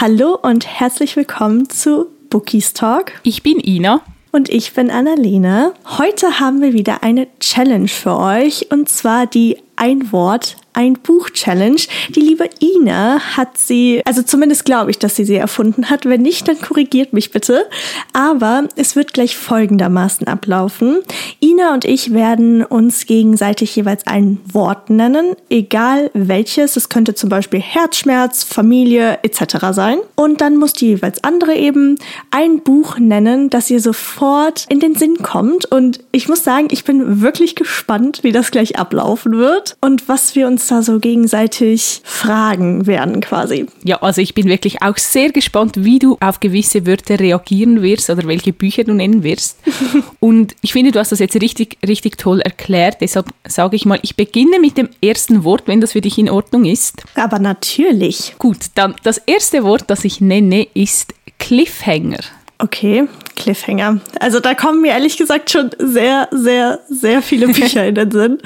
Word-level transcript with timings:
Hallo 0.00 0.38
und 0.40 0.64
herzlich 0.64 1.16
willkommen 1.16 1.68
zu 1.70 2.06
Bookies 2.30 2.72
Talk. 2.72 3.14
Ich 3.24 3.42
bin 3.42 3.58
Ina. 3.58 4.00
Und 4.30 4.48
ich 4.48 4.72
bin 4.72 4.92
Annalena. 4.92 5.72
Heute 5.98 6.38
haben 6.38 6.62
wir 6.62 6.72
wieder 6.72 7.02
eine 7.02 7.26
Challenge 7.40 7.88
für 7.88 8.16
euch 8.16 8.70
und 8.70 8.88
zwar 8.88 9.26
die 9.26 9.56
Ein 9.74 10.12
Wort, 10.12 10.54
ein 10.72 10.94
Buch-Challenge. 10.94 11.80
Die 12.14 12.20
liebe 12.20 12.48
Ina 12.60 13.20
hat 13.36 13.58
sie, 13.58 14.02
also 14.04 14.22
zumindest 14.22 14.64
glaube 14.64 14.90
ich, 14.90 14.98
dass 14.98 15.16
sie 15.16 15.24
sie 15.24 15.36
erfunden 15.36 15.90
hat. 15.90 16.04
Wenn 16.06 16.22
nicht, 16.22 16.46
dann 16.46 16.60
korrigiert 16.60 17.12
mich 17.12 17.30
bitte. 17.30 17.66
Aber 18.12 18.68
es 18.76 18.94
wird 18.94 19.12
gleich 19.12 19.36
folgendermaßen 19.36 20.26
ablaufen. 20.28 20.98
Ina 21.40 21.74
und 21.74 21.84
ich 21.84 22.12
werden 22.12 22.64
uns 22.64 23.06
gegenseitig 23.06 23.74
jeweils 23.74 24.06
ein 24.06 24.40
Wort 24.52 24.90
nennen, 24.90 25.34
egal 25.50 26.10
welches. 26.14 26.76
Es 26.76 26.88
könnte 26.88 27.14
zum 27.14 27.28
Beispiel 27.28 27.60
Herzschmerz, 27.60 28.44
Familie 28.44 29.18
etc. 29.22 29.72
sein. 29.72 29.98
Und 30.14 30.40
dann 30.40 30.56
muss 30.56 30.74
die 30.74 30.86
jeweils 30.88 31.24
andere 31.24 31.56
eben 31.56 31.98
ein 32.30 32.60
Buch 32.60 32.98
nennen, 32.98 33.50
das 33.50 33.70
ihr 33.70 33.80
sofort 33.80 34.66
in 34.68 34.80
den 34.80 34.94
Sinn 34.94 35.16
kommt. 35.22 35.64
Und 35.64 36.04
ich 36.12 36.28
muss 36.28 36.44
sagen, 36.44 36.68
ich 36.70 36.84
bin 36.84 37.20
wirklich 37.20 37.56
gespannt, 37.56 38.20
wie 38.22 38.32
das 38.32 38.50
gleich 38.52 38.78
ablaufen 38.78 39.32
wird 39.32 39.76
und 39.80 40.08
was 40.08 40.36
wir 40.36 40.46
uns 40.46 40.67
da 40.68 40.82
so 40.82 40.98
gegenseitig 40.98 42.00
fragen 42.04 42.86
werden 42.86 43.20
quasi. 43.20 43.66
Ja, 43.84 44.02
also 44.02 44.20
ich 44.20 44.34
bin 44.34 44.46
wirklich 44.46 44.82
auch 44.82 44.96
sehr 44.96 45.30
gespannt, 45.30 45.74
wie 45.76 45.98
du 45.98 46.16
auf 46.20 46.40
gewisse 46.40 46.86
Wörter 46.86 47.18
reagieren 47.18 47.82
wirst 47.82 48.10
oder 48.10 48.26
welche 48.26 48.52
Bücher 48.52 48.84
du 48.84 48.94
nennen 48.94 49.22
wirst. 49.22 49.58
Und 50.20 50.54
ich 50.62 50.72
finde, 50.72 50.92
du 50.92 50.98
hast 50.98 51.12
das 51.12 51.18
jetzt 51.18 51.40
richtig, 51.40 51.78
richtig 51.86 52.18
toll 52.18 52.40
erklärt. 52.40 52.98
Deshalb 53.00 53.26
sage 53.46 53.76
ich 53.76 53.84
mal, 53.84 53.98
ich 54.02 54.16
beginne 54.16 54.60
mit 54.60 54.76
dem 54.76 54.88
ersten 55.02 55.44
Wort, 55.44 55.64
wenn 55.66 55.80
das 55.80 55.92
für 55.92 56.00
dich 56.00 56.18
in 56.18 56.30
Ordnung 56.30 56.64
ist. 56.64 57.02
Aber 57.14 57.38
natürlich. 57.38 58.34
Gut, 58.38 58.58
dann 58.74 58.94
das 59.02 59.18
erste 59.18 59.64
Wort, 59.64 59.84
das 59.88 60.04
ich 60.04 60.20
nenne, 60.20 60.66
ist 60.74 61.14
Cliffhanger. 61.38 62.20
Okay, 62.60 63.06
Cliffhanger. 63.36 64.00
Also 64.18 64.40
da 64.40 64.54
kommen 64.54 64.82
mir 64.82 64.92
ehrlich 64.92 65.16
gesagt 65.16 65.50
schon 65.50 65.70
sehr, 65.78 66.28
sehr, 66.32 66.80
sehr 66.88 67.22
viele 67.22 67.46
Bücher 67.52 67.86
in 67.86 67.94
den 67.94 68.10
Sinn. 68.10 68.38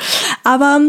Aber 0.44 0.80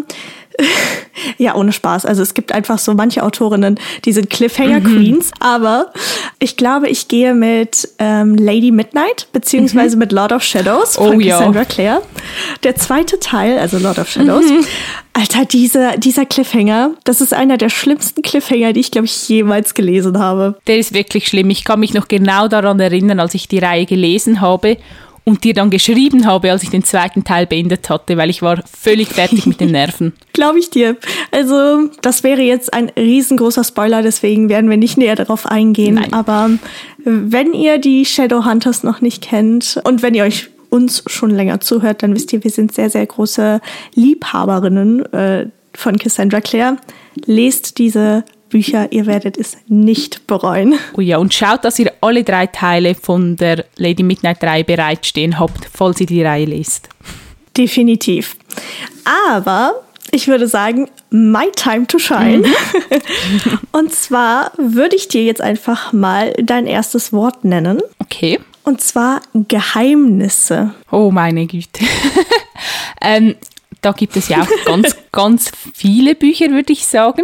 ja, 1.37 1.55
ohne 1.55 1.71
Spaß. 1.71 2.05
Also 2.05 2.21
es 2.21 2.33
gibt 2.33 2.51
einfach 2.51 2.79
so 2.79 2.93
manche 2.93 3.23
Autorinnen, 3.23 3.79
die 4.05 4.11
sind 4.11 4.29
Cliffhanger-Queens, 4.29 5.27
mhm. 5.27 5.33
aber 5.39 5.91
ich 6.39 6.57
glaube, 6.57 6.89
ich 6.89 7.07
gehe 7.07 7.33
mit 7.33 7.89
ähm, 7.99 8.35
Lady 8.35 8.71
Midnight, 8.71 9.27
beziehungsweise 9.33 9.95
mhm. 9.95 10.01
mit 10.01 10.11
Lord 10.11 10.31
of 10.31 10.43
Shadows 10.43 10.95
von 10.95 11.15
oh, 11.15 11.19
Cassandra 11.19 11.61
ja. 11.61 11.65
Clare. 11.65 12.01
Der 12.63 12.75
zweite 12.75 13.19
Teil, 13.19 13.57
also 13.57 13.77
Lord 13.77 13.99
of 13.99 14.09
Shadows. 14.09 14.45
Mhm. 14.45 14.65
Alter, 15.13 15.45
dieser, 15.45 15.97
dieser 15.97 16.25
Cliffhanger, 16.25 16.91
das 17.03 17.21
ist 17.21 17.33
einer 17.33 17.57
der 17.57 17.69
schlimmsten 17.69 18.23
Cliffhanger, 18.23 18.73
die 18.73 18.79
ich, 18.79 18.89
glaube 18.89 19.05
ich, 19.05 19.29
jemals 19.29 19.75
gelesen 19.75 20.17
habe. 20.17 20.57
Der 20.65 20.77
ist 20.77 20.93
wirklich 20.93 21.27
schlimm. 21.27 21.51
Ich 21.51 21.65
kann 21.65 21.79
mich 21.79 21.93
noch 21.93 22.07
genau 22.07 22.47
daran 22.47 22.79
erinnern, 22.79 23.19
als 23.19 23.35
ich 23.35 23.47
die 23.47 23.59
Reihe 23.59 23.85
gelesen 23.85 24.41
habe 24.41 24.77
und 25.25 25.43
dir 25.43 25.53
dann 25.53 25.69
geschrieben 25.69 26.25
habe, 26.25 26.51
als 26.51 26.63
ich 26.63 26.69
den 26.69 26.83
zweiten 26.83 27.23
Teil 27.23 27.47
beendet 27.47 27.89
hatte, 27.89 28.17
weil 28.17 28.29
ich 28.29 28.41
war 28.41 28.61
völlig 28.65 29.09
fertig 29.09 29.45
mit 29.45 29.59
den 29.59 29.71
Nerven. 29.71 30.13
Glaube 30.33 30.59
ich 30.59 30.69
dir. 30.69 30.97
Also 31.31 31.89
das 32.01 32.23
wäre 32.23 32.41
jetzt 32.41 32.73
ein 32.73 32.89
riesengroßer 32.89 33.63
Spoiler, 33.63 34.01
deswegen 34.01 34.49
werden 34.49 34.69
wir 34.69 34.77
nicht 34.77 34.97
näher 34.97 35.15
darauf 35.15 35.45
eingehen. 35.45 35.95
Nein. 35.95 36.13
Aber 36.13 36.49
wenn 37.05 37.53
ihr 37.53 37.77
die 37.77 38.05
Shadowhunters 38.05 38.83
noch 38.83 39.01
nicht 39.01 39.21
kennt 39.21 39.79
und 39.83 40.01
wenn 40.01 40.13
ihr 40.13 40.23
euch 40.23 40.49
uns 40.69 41.03
schon 41.05 41.29
länger 41.29 41.59
zuhört, 41.59 42.01
dann 42.01 42.15
wisst 42.15 42.33
ihr, 42.33 42.43
wir 42.43 42.51
sind 42.51 42.73
sehr, 42.73 42.89
sehr 42.89 43.05
große 43.05 43.61
Liebhaberinnen 43.93 45.05
äh, 45.13 45.47
von 45.73 45.97
Cassandra 45.97 46.41
Clare. 46.41 46.77
Lest 47.25 47.77
diese 47.77 48.25
Bücher, 48.53 48.91
ihr 48.91 49.07
werdet 49.07 49.35
es 49.35 49.57
nicht 49.67 50.27
bereuen. 50.27 50.75
Oh 50.95 51.01
ja, 51.01 51.17
und 51.17 51.33
schaut, 51.33 51.65
dass 51.65 51.79
ihr 51.79 51.91
alle 52.01 52.23
drei 52.23 52.45
Teile 52.45 52.93
von 52.93 53.35
der 53.35 53.65
Lady 53.77 54.03
Midnight 54.03 54.43
3 54.43 54.61
bereitstehen 54.61 55.39
habt, 55.39 55.67
falls 55.73 55.99
ihr 55.99 56.05
die 56.05 56.21
Reihe 56.21 56.45
lest. 56.45 56.87
Definitiv. 57.57 58.35
Aber 59.31 59.83
ich 60.11 60.27
würde 60.27 60.47
sagen, 60.47 60.87
my 61.09 61.51
time 61.55 61.87
to 61.87 61.97
shine. 61.97 62.43
Mhm. 62.47 63.59
und 63.71 63.91
zwar 63.91 64.51
würde 64.57 64.95
ich 64.97 65.07
dir 65.07 65.23
jetzt 65.23 65.41
einfach 65.41 65.91
mal 65.91 66.33
dein 66.33 66.67
erstes 66.67 67.11
Wort 67.11 67.43
nennen. 67.43 67.81
Okay. 67.97 68.39
Und 68.63 68.81
zwar 68.81 69.23
Geheimnisse. 69.33 70.75
Oh 70.91 71.09
meine 71.09 71.47
Güte. 71.47 71.83
ähm, 73.01 73.33
da 73.81 73.93
gibt 73.93 74.15
es 74.15 74.29
ja 74.29 74.43
auch 74.43 74.65
ganz, 74.65 74.95
ganz 75.11 75.51
viele 75.73 76.13
Bücher, 76.13 76.51
würde 76.51 76.71
ich 76.71 76.85
sagen. 76.85 77.23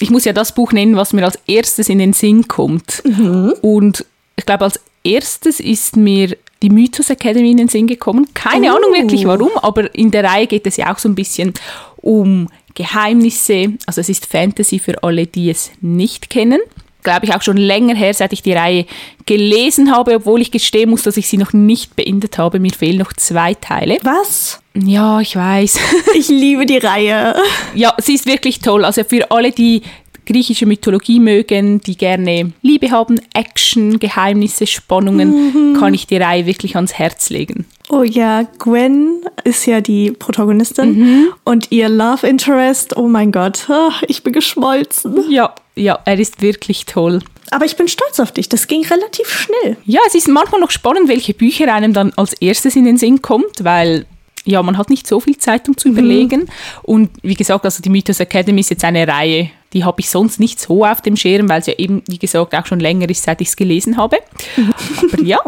Ich 0.00 0.10
muss 0.10 0.24
ja 0.24 0.32
das 0.32 0.54
Buch 0.54 0.72
nennen, 0.72 0.96
was 0.96 1.12
mir 1.12 1.24
als 1.24 1.38
erstes 1.46 1.88
in 1.88 1.98
den 1.98 2.12
Sinn 2.12 2.48
kommt. 2.48 3.02
Mhm. 3.04 3.54
Und 3.60 4.04
ich 4.36 4.46
glaube, 4.46 4.64
als 4.64 4.80
erstes 5.04 5.60
ist 5.60 5.96
mir 5.96 6.36
die 6.62 6.70
Mythos 6.70 7.10
Academy 7.10 7.50
in 7.50 7.56
den 7.56 7.68
Sinn 7.68 7.86
gekommen. 7.86 8.28
Keine 8.34 8.72
oh. 8.72 8.76
Ahnung 8.76 8.92
wirklich 8.92 9.24
warum, 9.26 9.50
aber 9.56 9.94
in 9.94 10.10
der 10.10 10.24
Reihe 10.24 10.46
geht 10.46 10.66
es 10.66 10.76
ja 10.76 10.92
auch 10.92 10.98
so 10.98 11.08
ein 11.08 11.14
bisschen 11.14 11.54
um 11.96 12.48
Geheimnisse. 12.74 13.74
Also 13.86 14.00
es 14.00 14.08
ist 14.08 14.26
Fantasy 14.26 14.78
für 14.78 15.02
alle, 15.02 15.26
die 15.26 15.50
es 15.50 15.70
nicht 15.80 16.30
kennen 16.30 16.60
glaube 17.02 17.26
ich, 17.26 17.34
auch 17.34 17.42
schon 17.42 17.56
länger 17.56 17.94
her, 17.94 18.14
seit 18.14 18.32
ich 18.32 18.42
die 18.42 18.52
Reihe 18.52 18.86
gelesen 19.26 19.92
habe, 19.92 20.16
obwohl 20.16 20.40
ich 20.40 20.50
gestehen 20.50 20.90
muss, 20.90 21.02
dass 21.02 21.16
ich 21.16 21.28
sie 21.28 21.36
noch 21.36 21.52
nicht 21.52 21.96
beendet 21.96 22.38
habe. 22.38 22.58
Mir 22.58 22.72
fehlen 22.72 22.98
noch 22.98 23.12
zwei 23.12 23.54
Teile. 23.54 23.98
Was? 24.02 24.60
Ja, 24.74 25.20
ich 25.20 25.36
weiß. 25.36 25.78
Ich 26.14 26.28
liebe 26.28 26.66
die 26.66 26.78
Reihe. 26.78 27.34
Ja, 27.74 27.94
sie 27.98 28.14
ist 28.14 28.26
wirklich 28.26 28.58
toll. 28.58 28.84
Also 28.84 29.04
für 29.04 29.30
alle, 29.30 29.52
die 29.52 29.82
griechische 30.26 30.66
Mythologie 30.66 31.20
mögen, 31.20 31.80
die 31.80 31.96
gerne 31.96 32.52
Liebe 32.62 32.90
haben, 32.90 33.20
Action, 33.34 33.98
Geheimnisse, 33.98 34.66
Spannungen, 34.66 35.72
mhm. 35.72 35.76
kann 35.78 35.94
ich 35.94 36.06
die 36.06 36.16
Reihe 36.16 36.46
wirklich 36.46 36.76
ans 36.76 36.94
Herz 36.94 37.30
legen. 37.30 37.66
Oh 37.92 38.04
ja, 38.04 38.44
Gwen 38.60 39.22
ist 39.42 39.66
ja 39.66 39.80
die 39.80 40.12
Protagonistin 40.12 40.98
mhm. 40.98 41.28
und 41.42 41.72
ihr 41.72 41.88
Love 41.88 42.24
Interest, 42.24 42.96
oh 42.96 43.08
mein 43.08 43.32
Gott, 43.32 43.68
ich 44.06 44.22
bin 44.22 44.32
geschmolzen. 44.32 45.28
Ja, 45.28 45.52
ja, 45.74 45.98
er 46.04 46.20
ist 46.20 46.40
wirklich 46.40 46.86
toll. 46.86 47.18
Aber 47.50 47.64
ich 47.64 47.76
bin 47.76 47.88
stolz 47.88 48.20
auf 48.20 48.30
dich, 48.30 48.48
das 48.48 48.68
ging 48.68 48.86
relativ 48.86 49.28
schnell. 49.28 49.76
Ja, 49.84 49.98
es 50.06 50.14
ist 50.14 50.28
manchmal 50.28 50.60
noch 50.60 50.70
spannend, 50.70 51.08
welche 51.08 51.34
Bücher 51.34 51.74
einem 51.74 51.92
dann 51.92 52.12
als 52.14 52.34
erstes 52.34 52.76
in 52.76 52.84
den 52.84 52.96
Sinn 52.96 53.22
kommt, 53.22 53.64
weil 53.64 54.06
ja, 54.44 54.62
man 54.62 54.78
hat 54.78 54.88
nicht 54.88 55.08
so 55.08 55.18
viel 55.18 55.36
Zeit, 55.36 55.68
um 55.68 55.76
zu 55.76 55.88
mhm. 55.88 55.94
überlegen. 55.94 56.48
Und 56.82 57.10
wie 57.22 57.34
gesagt, 57.34 57.64
also 57.64 57.82
die 57.82 57.90
Mythos 57.90 58.20
Academy 58.20 58.60
ist 58.60 58.70
jetzt 58.70 58.84
eine 58.84 59.06
Reihe, 59.06 59.50
die 59.72 59.82
habe 59.84 60.00
ich 60.00 60.10
sonst 60.10 60.38
nicht 60.38 60.60
so 60.60 60.84
auf 60.84 61.00
dem 61.02 61.16
Schirm, 61.16 61.48
weil 61.48 61.60
es 61.60 61.66
ja 61.66 61.74
eben, 61.76 62.02
wie 62.06 62.18
gesagt, 62.18 62.54
auch 62.54 62.66
schon 62.66 62.78
länger 62.78 63.10
ist, 63.10 63.24
seit 63.24 63.40
ich 63.40 63.48
es 63.48 63.56
gelesen 63.56 63.96
habe. 63.96 64.18
Mhm. 64.56 64.74
Aber 65.12 65.22
ja, 65.22 65.40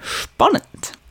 spannend. 0.00 0.62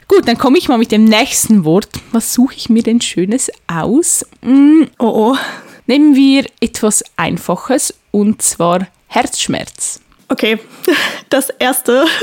Gut, 0.07 0.28
dann 0.28 0.38
komme 0.38 0.57
ich 0.57 0.69
mal 0.69 0.78
mit 0.78 0.91
dem 0.91 1.03
nächsten 1.03 1.66
Wort. 1.66 1.90
Was 2.12 2.34
suche 2.34 2.56
ich 2.56 2.69
mir 2.69 2.81
denn 2.81 3.01
Schönes 3.01 3.51
aus? 3.68 4.25
Mm, 4.41 4.84
oh 5.00 5.34
oh. 5.34 5.38
Nehmen 5.85 6.16
wir 6.16 6.45
etwas 6.62 7.03
Einfaches 7.18 7.94
und 8.12 8.41
zwar 8.41 8.88
Herzschmerz. 9.07 10.01
Okay, 10.29 10.59
das 11.29 11.50
erste. 11.50 12.06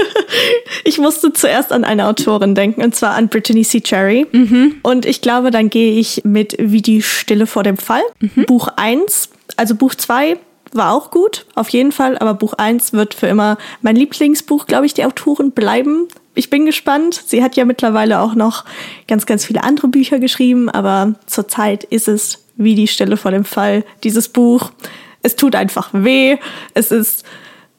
Ich 0.86 0.98
musste 0.98 1.32
zuerst 1.32 1.72
an 1.72 1.82
eine 1.82 2.06
Autorin 2.06 2.54
denken, 2.54 2.82
und 2.82 2.94
zwar 2.94 3.14
an 3.14 3.28
Brittany 3.28 3.62
C. 3.62 3.80
Cherry. 3.80 4.26
Mhm. 4.30 4.76
Und 4.82 5.06
ich 5.06 5.22
glaube, 5.22 5.50
dann 5.50 5.70
gehe 5.70 5.98
ich 5.98 6.20
mit 6.24 6.56
Wie 6.58 6.82
die 6.82 7.00
Stille 7.00 7.46
vor 7.46 7.62
dem 7.62 7.78
Fall. 7.78 8.02
Mhm. 8.20 8.44
Buch 8.44 8.68
1, 8.76 9.30
also 9.56 9.74
Buch 9.74 9.94
2 9.94 10.36
war 10.72 10.92
auch 10.92 11.10
gut, 11.10 11.46
auf 11.54 11.70
jeden 11.70 11.90
Fall, 11.90 12.18
aber 12.18 12.34
Buch 12.34 12.52
1 12.52 12.92
wird 12.92 13.14
für 13.14 13.28
immer 13.28 13.56
mein 13.80 13.96
Lieblingsbuch, 13.96 14.66
glaube 14.66 14.84
ich, 14.84 14.92
die 14.92 15.04
Autoren 15.04 15.52
bleiben 15.52 16.08
ich 16.34 16.50
bin 16.50 16.66
gespannt. 16.66 17.22
Sie 17.26 17.42
hat 17.42 17.56
ja 17.56 17.64
mittlerweile 17.64 18.20
auch 18.20 18.34
noch 18.34 18.64
ganz, 19.08 19.26
ganz 19.26 19.44
viele 19.44 19.62
andere 19.62 19.88
Bücher 19.88 20.18
geschrieben, 20.18 20.68
aber 20.68 21.14
zurzeit 21.26 21.84
ist 21.84 22.08
es 22.08 22.44
wie 22.56 22.74
die 22.74 22.88
Stelle 22.88 23.16
vor 23.16 23.30
dem 23.30 23.44
Fall, 23.44 23.84
dieses 24.02 24.28
Buch. 24.28 24.70
Es 25.22 25.36
tut 25.36 25.56
einfach 25.56 25.90
weh. 25.92 26.36
Es 26.74 26.90
ist, 26.90 27.24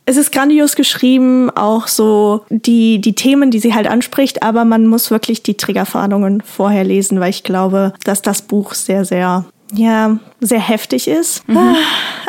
es 0.06 0.18
ist 0.18 0.32
grandios 0.32 0.76
geschrieben, 0.76 1.50
auch 1.50 1.88
so 1.88 2.46
die, 2.50 3.00
die 3.00 3.16
Themen, 3.16 3.52
die 3.52 3.60
sie 3.60 3.74
halt 3.74 3.88
anspricht, 3.88 4.44
aber 4.44 4.66
man 4.66 4.88
muss 4.88 5.12
wirklich 5.12 5.44
die 5.44 5.56
Triggerfahndungen 5.56 6.42
vorher 6.42 6.84
lesen, 6.84 7.20
weil 7.20 7.30
ich 7.30 7.44
glaube, 7.44 7.94
dass 8.04 8.22
das 8.22 8.42
Buch 8.42 8.74
sehr, 8.74 9.06
sehr 9.06 9.46
ja, 9.76 10.18
sehr 10.40 10.60
heftig 10.60 11.08
ist. 11.08 11.48
Mhm. 11.48 11.58
Ah, 11.58 11.76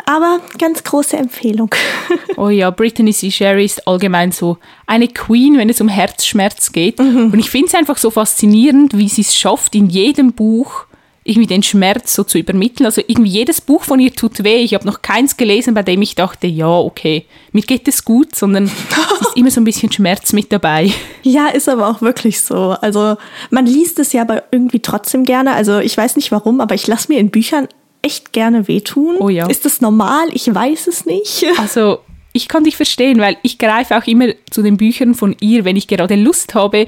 aber 0.05 0.39
ganz 0.57 0.83
große 0.83 1.17
Empfehlung. 1.17 1.73
oh 2.37 2.49
ja, 2.49 2.69
Brittany 2.69 3.13
C. 3.13 3.31
Sherry 3.31 3.65
ist 3.65 3.87
allgemein 3.87 4.31
so 4.31 4.57
eine 4.85 5.07
Queen, 5.07 5.57
wenn 5.57 5.69
es 5.69 5.81
um 5.81 5.87
Herzschmerz 5.87 6.71
geht. 6.71 6.99
Mhm. 6.99 7.31
Und 7.33 7.39
ich 7.39 7.49
finde 7.49 7.67
es 7.67 7.75
einfach 7.75 7.97
so 7.97 8.09
faszinierend, 8.09 8.97
wie 8.97 9.09
sie 9.09 9.21
es 9.21 9.35
schafft, 9.35 9.75
in 9.75 9.87
jedem 9.89 10.33
Buch 10.33 10.85
irgendwie 11.27 11.47
den 11.47 11.63
Schmerz 11.63 12.13
so 12.13 12.23
zu 12.23 12.37
übermitteln. 12.37 12.85
Also 12.85 13.01
irgendwie 13.05 13.29
jedes 13.29 13.59
Buch 13.61 13.83
von 13.83 13.99
ihr 13.99 14.13
tut 14.13 14.43
weh. 14.43 14.57
Ich 14.57 14.73
habe 14.73 14.85
noch 14.85 15.01
keins 15.01 15.37
gelesen, 15.37 15.73
bei 15.73 15.83
dem 15.83 16.01
ich 16.01 16.15
dachte, 16.15 16.47
ja, 16.47 16.69
okay, 16.69 17.25
mir 17.51 17.61
geht 17.61 17.87
es 17.87 18.05
gut, 18.05 18.35
sondern 18.35 18.65
es 18.65 19.27
ist 19.27 19.35
immer 19.37 19.51
so 19.51 19.61
ein 19.61 19.65
bisschen 19.65 19.91
Schmerz 19.91 20.33
mit 20.33 20.51
dabei. 20.51 20.91
Ja, 21.23 21.47
ist 21.47 21.67
aber 21.67 21.89
auch 21.89 22.01
wirklich 22.01 22.39
so. 22.41 22.75
Also 22.81 23.17
man 23.49 23.65
liest 23.65 23.99
es 23.99 24.13
ja 24.13 24.21
aber 24.21 24.43
irgendwie 24.51 24.79
trotzdem 24.79 25.25
gerne. 25.25 25.53
Also 25.53 25.79
ich 25.79 25.97
weiß 25.97 26.15
nicht 26.15 26.31
warum, 26.31 26.61
aber 26.61 26.75
ich 26.75 26.87
lasse 26.87 27.11
mir 27.11 27.19
in 27.19 27.29
Büchern 27.29 27.67
echt 28.01 28.31
gerne 28.31 28.67
wehtun. 28.67 29.17
Oh 29.19 29.29
ja. 29.29 29.47
Ist 29.47 29.65
das 29.65 29.81
normal? 29.81 30.29
Ich 30.31 30.53
weiß 30.53 30.87
es 30.87 31.05
nicht. 31.05 31.45
Also 31.57 31.99
ich 32.33 32.47
kann 32.47 32.63
dich 32.63 32.77
verstehen, 32.77 33.19
weil 33.19 33.35
ich 33.41 33.57
greife 33.57 33.97
auch 33.97 34.05
immer 34.05 34.27
zu 34.51 34.61
den 34.61 34.77
Büchern 34.77 35.15
von 35.15 35.35
ihr, 35.41 35.65
wenn 35.65 35.75
ich 35.75 35.87
gerade 35.87 36.15
Lust 36.15 36.53
habe, 36.53 36.85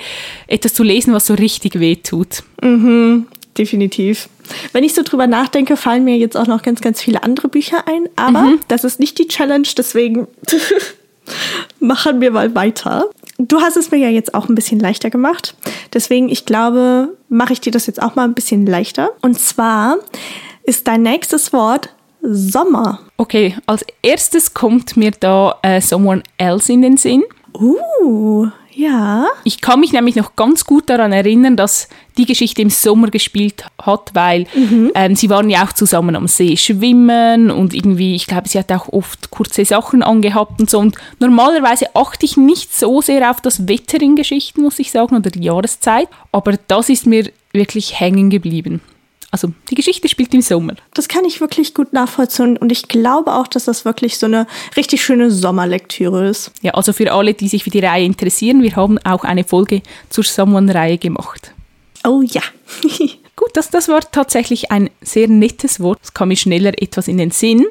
etwas 0.47 0.73
zu 0.73 0.83
lesen, 0.83 1.13
was 1.13 1.25
so 1.25 1.33
richtig 1.33 1.79
weh 1.79 1.95
tut. 1.95 2.43
Mhm, 2.61 3.25
definitiv. 3.59 4.29
Wenn 4.71 4.83
ich 4.83 4.93
so 4.93 5.03
drüber 5.03 5.27
nachdenke, 5.27 5.77
fallen 5.77 6.03
mir 6.03 6.17
jetzt 6.17 6.35
auch 6.35 6.47
noch 6.47 6.63
ganz, 6.63 6.81
ganz 6.81 7.01
viele 7.01 7.23
andere 7.23 7.49
Bücher 7.49 7.87
ein, 7.87 8.09
aber 8.15 8.41
mhm. 8.41 8.59
das 8.67 8.83
ist 8.83 8.99
nicht 8.99 9.19
die 9.19 9.27
Challenge, 9.27 9.67
deswegen 9.77 10.27
machen 11.79 12.21
wir 12.21 12.31
mal 12.31 12.55
weiter. 12.55 13.09
Du 13.37 13.61
hast 13.61 13.77
es 13.77 13.91
mir 13.91 13.97
ja 13.97 14.09
jetzt 14.09 14.33
auch 14.33 14.49
ein 14.49 14.55
bisschen 14.55 14.79
leichter 14.79 15.09
gemacht. 15.09 15.55
Deswegen, 15.93 16.29
ich 16.29 16.45
glaube, 16.45 17.15
mache 17.29 17.53
ich 17.53 17.61
dir 17.61 17.71
das 17.71 17.85
jetzt 17.85 18.01
auch 18.01 18.15
mal 18.15 18.23
ein 18.23 18.33
bisschen 18.33 18.65
leichter. 18.65 19.11
Und 19.21 19.39
zwar 19.39 19.97
ist 20.63 20.87
dein 20.87 21.03
nächstes 21.03 21.53
Wort 21.53 21.89
Sommer. 22.21 22.99
Okay, 23.15 23.55
als 23.65 23.85
erstes 24.01 24.53
kommt 24.53 24.97
mir 24.97 25.11
da 25.11 25.57
äh, 25.61 25.79
Someone 25.79 26.23
Else 26.37 26.73
in 26.73 26.81
den 26.81 26.97
Sinn. 26.97 27.23
Uh, 27.53 28.47
ja. 28.79 29.27
Ich 29.43 29.61
kann 29.61 29.79
mich 29.79 29.91
nämlich 29.91 30.15
noch 30.15 30.35
ganz 30.35 30.65
gut 30.65 30.89
daran 30.89 31.11
erinnern, 31.11 31.57
dass 31.57 31.89
die 32.17 32.25
Geschichte 32.25 32.61
im 32.61 32.69
Sommer 32.69 33.09
gespielt 33.09 33.65
hat, 33.81 34.11
weil 34.13 34.45
mhm. 34.55 34.91
ähm, 34.95 35.15
sie 35.15 35.29
waren 35.29 35.49
ja 35.49 35.65
auch 35.65 35.73
zusammen 35.73 36.15
am 36.15 36.27
See 36.27 36.55
schwimmen 36.57 37.51
und 37.51 37.73
irgendwie, 37.73 38.15
ich 38.15 38.27
glaube, 38.27 38.47
sie 38.47 38.57
hat 38.57 38.71
auch 38.71 38.87
oft 38.89 39.31
kurze 39.31 39.65
Sachen 39.65 40.01
angehabt 40.01 40.59
und 40.59 40.69
so. 40.69 40.79
Und 40.79 40.95
normalerweise 41.19 41.95
achte 41.95 42.25
ich 42.25 42.37
nicht 42.37 42.73
so 42.73 43.01
sehr 43.01 43.29
auf 43.29 43.41
das 43.41 43.67
Wetter 43.67 44.01
in 44.01 44.15
Geschichten, 44.15 44.61
muss 44.61 44.79
ich 44.79 44.91
sagen, 44.91 45.15
oder 45.15 45.29
die 45.29 45.43
Jahreszeit. 45.43 46.07
Aber 46.31 46.53
das 46.67 46.89
ist 46.89 47.05
mir 47.05 47.29
wirklich 47.51 47.99
hängen 47.99 48.29
geblieben. 48.29 48.81
Also 49.31 49.53
die 49.69 49.75
Geschichte 49.75 50.09
spielt 50.09 50.33
im 50.33 50.41
Sommer. 50.41 50.73
Das 50.93 51.07
kann 51.07 51.23
ich 51.23 51.39
wirklich 51.39 51.73
gut 51.73 51.93
nachvollziehen 51.93 52.57
und 52.57 52.71
ich 52.71 52.87
glaube 52.87 53.33
auch, 53.33 53.47
dass 53.47 53.65
das 53.65 53.85
wirklich 53.85 54.17
so 54.17 54.25
eine 54.25 54.47
richtig 54.75 55.03
schöne 55.03 55.29
Sommerlektüre 55.29 56.27
ist. 56.27 56.51
Ja, 56.61 56.73
also 56.73 56.93
für 56.93 57.11
alle, 57.11 57.33
die 57.33 57.47
sich 57.47 57.63
für 57.63 57.69
die 57.69 57.79
Reihe 57.79 58.05
interessieren, 58.05 58.63
wir 58.63 58.75
haben 58.75 58.97
auch 58.99 59.23
eine 59.23 59.43
Folge 59.43 59.81
zur 60.09 60.23
Someone-Reihe 60.23 60.97
gemacht. 60.97 61.53
Oh 62.05 62.21
ja. 62.21 62.41
gut, 63.35 63.49
das, 63.53 63.69
das 63.69 63.87
war 63.87 64.01
tatsächlich 64.11 64.71
ein 64.71 64.89
sehr 65.01 65.27
nettes 65.27 65.79
Wort. 65.79 65.99
Es 66.01 66.13
kam 66.13 66.29
mir 66.29 66.37
schneller 66.37 66.71
etwas 66.81 67.07
in 67.07 67.17
den 67.17 67.31
Sinn 67.31 67.65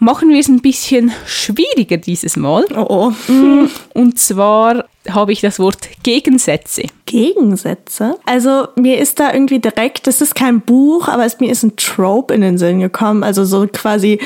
machen 0.00 0.30
wir 0.30 0.40
es 0.40 0.48
ein 0.48 0.60
bisschen 0.60 1.12
schwieriger 1.26 1.98
dieses 1.98 2.36
Mal. 2.36 2.64
Oh, 2.74 3.12
oh. 3.28 3.32
Mm, 3.32 3.68
und 3.94 4.18
zwar 4.18 4.86
habe 5.08 5.32
ich 5.32 5.40
das 5.40 5.58
Wort 5.58 5.88
Gegensätze. 6.02 6.84
Gegensätze? 7.06 8.16
Also 8.26 8.68
mir 8.76 8.98
ist 8.98 9.20
da 9.20 9.32
irgendwie 9.32 9.60
direkt, 9.60 10.06
das 10.06 10.20
ist 10.20 10.34
kein 10.34 10.60
Buch, 10.60 11.08
aber 11.08 11.24
es, 11.24 11.38
mir 11.38 11.50
ist 11.50 11.62
ein 11.62 11.76
Trope 11.76 12.34
in 12.34 12.40
den 12.40 12.58
Sinn 12.58 12.80
gekommen. 12.80 13.22
Also 13.22 13.44
so 13.44 13.66
quasi 13.66 14.18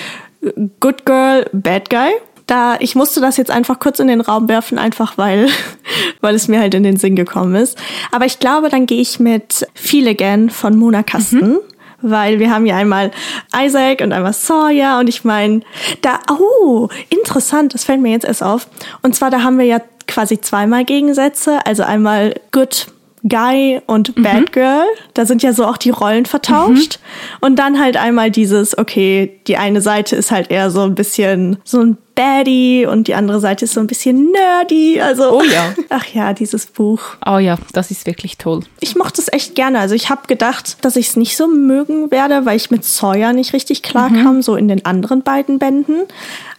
Good 0.81 1.05
Girl, 1.05 1.49
Bad 1.53 1.91
Guy. 1.91 2.11
Da, 2.47 2.77
ich 2.79 2.94
musste 2.94 3.23
das 3.23 3.38
jetzt 3.38 3.50
einfach 3.50 3.79
kurz 3.79 4.00
in 4.00 4.09
den 4.09 4.20
Raum 4.20 4.49
werfen, 4.49 4.79
einfach 4.79 5.17
weil, 5.17 5.49
weil 6.20 6.35
es 6.35 6.47
mir 6.47 6.61
halt 6.61 6.75
in 6.75 6.82
den 6.82 6.99
Sinn 6.99 7.17
gekommen 7.17 7.55
ist. 7.55 7.79
Aber 8.12 8.27
ich 8.27 8.38
glaube, 8.38 8.69
dann 8.69 8.87
gehe 8.87 9.00
ich 9.00 9.19
mit 9.19 9.67
Feel 9.75 10.09
Again 10.09 10.50
von 10.50 10.77
Mona 10.77 11.03
Kasten. 11.03 11.53
Mhm 11.53 11.61
weil 12.05 12.39
wir 12.39 12.51
haben 12.51 12.67
ja 12.67 12.77
einmal 12.77 13.11
Isaac 13.56 14.01
und 14.01 14.12
einmal 14.12 14.33
Sawyer 14.33 14.99
und 15.01 15.09
ich 15.09 15.25
meine, 15.25 15.61
da, 16.03 16.21
oh, 16.31 16.89
interessant, 17.09 17.75
das 17.75 17.85
fällt 17.85 18.01
mir 18.01 18.12
jetzt 18.12 18.25
erst 18.25 18.43
auf. 18.43 18.69
Und 19.03 19.15
zwar, 19.17 19.31
da 19.31 19.43
haben 19.43 19.59
wir 19.59 19.67
ja 19.67 19.81
quasi 20.06 20.41
zweimal 20.41 20.85
Gegensätze, 20.85 21.65
also 21.65 21.83
einmal 21.83 22.35
Good 22.53 22.89
Guy 23.27 23.81
und 23.87 24.17
mhm. 24.17 24.23
Bad 24.23 24.53
Girl. 24.53 24.85
Da 25.15 25.25
sind 25.25 25.43
ja 25.43 25.53
so 25.53 25.65
auch 25.65 25.79
die 25.79 25.91
Rollen 25.91 26.27
vertauscht. 26.27 26.99
Mhm. 27.01 27.47
Und 27.47 27.59
dann 27.59 27.81
halt 27.81 27.97
einmal 27.97 28.31
dieses, 28.31 28.77
okay, 28.77 29.41
die 29.47 29.56
eine 29.56 29.81
Seite 29.81 30.15
ist 30.15 30.31
halt 30.31 30.51
eher 30.51 30.71
so 30.71 30.83
ein 30.83 30.95
bisschen 30.95 31.56
so 31.65 31.81
ein 31.81 31.97
Baddie 32.14 32.87
und 32.87 33.08
die 33.08 33.14
andere 33.14 33.40
Seite 33.40 33.64
ist 33.64 33.75
so 33.75 33.81
ein 33.81 33.87
bisschen 33.87 34.31
nerdy. 34.31 35.00
Also, 35.00 35.38
oh 35.38 35.43
ja. 35.43 35.75
Ach 35.88 36.06
ja, 36.12 36.32
dieses 36.32 36.66
Buch. 36.66 37.00
Oh 37.26 37.38
ja, 37.38 37.58
das 37.72 37.90
ist 37.90 38.06
wirklich 38.06 38.38
toll. 38.38 38.61
Ich 38.81 38.94
mochte 38.94 39.20
es 39.20 39.32
echt 39.32 39.55
gerne. 39.55 39.81
Also 39.81 39.94
ich 39.94 40.11
habe 40.11 40.26
gedacht, 40.26 40.76
dass 40.82 40.96
ich 40.96 41.08
es 41.08 41.16
nicht 41.16 41.37
so 41.37 41.49
mögen 41.49 42.11
werde, 42.11 42.46
weil 42.46 42.56
ich 42.56 42.70
mit 42.70 42.84
Sawyer 42.84 43.32
nicht 43.32 43.52
richtig 43.52 43.82
klar 43.82 44.11
mhm. 44.11 44.22
kam, 44.22 44.43
so 44.43 44.56
in 44.56 44.69
den 44.69 44.84
anderen 44.84 45.22
beiden 45.22 45.58
Bänden. 45.58 46.02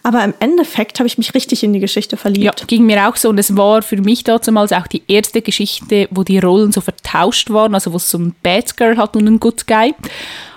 Aber 0.02 0.22
im 0.24 0.34
Endeffekt 0.40 0.98
habe 0.98 1.06
ich 1.06 1.18
mich 1.18 1.34
richtig 1.34 1.64
in 1.64 1.72
die 1.72 1.80
Geschichte 1.80 2.16
verliebt. 2.16 2.60
Ja, 2.60 2.66
ging 2.66 2.84
mir 2.84 3.08
auch 3.08 3.16
so. 3.16 3.30
Und 3.30 3.38
es 3.38 3.56
war 3.56 3.82
für 3.82 4.00
mich 4.00 4.24
damals 4.24 4.72
auch 4.72 4.86
die 4.86 5.02
erste 5.08 5.42
Geschichte, 5.42 6.08
wo 6.10 6.22
die 6.22 6.38
Rollen 6.38 6.72
so 6.72 6.80
vertauscht 6.80 7.50
waren. 7.50 7.74
Also 7.74 7.92
wo 7.92 7.96
es 7.96 8.10
so 8.10 8.18
ein 8.18 8.34
Bad 8.42 8.76
Girl 8.76 8.96
hat 8.96 9.16
und 9.16 9.26
ein 9.26 9.40
Good 9.40 9.66
Guy. 9.66 9.94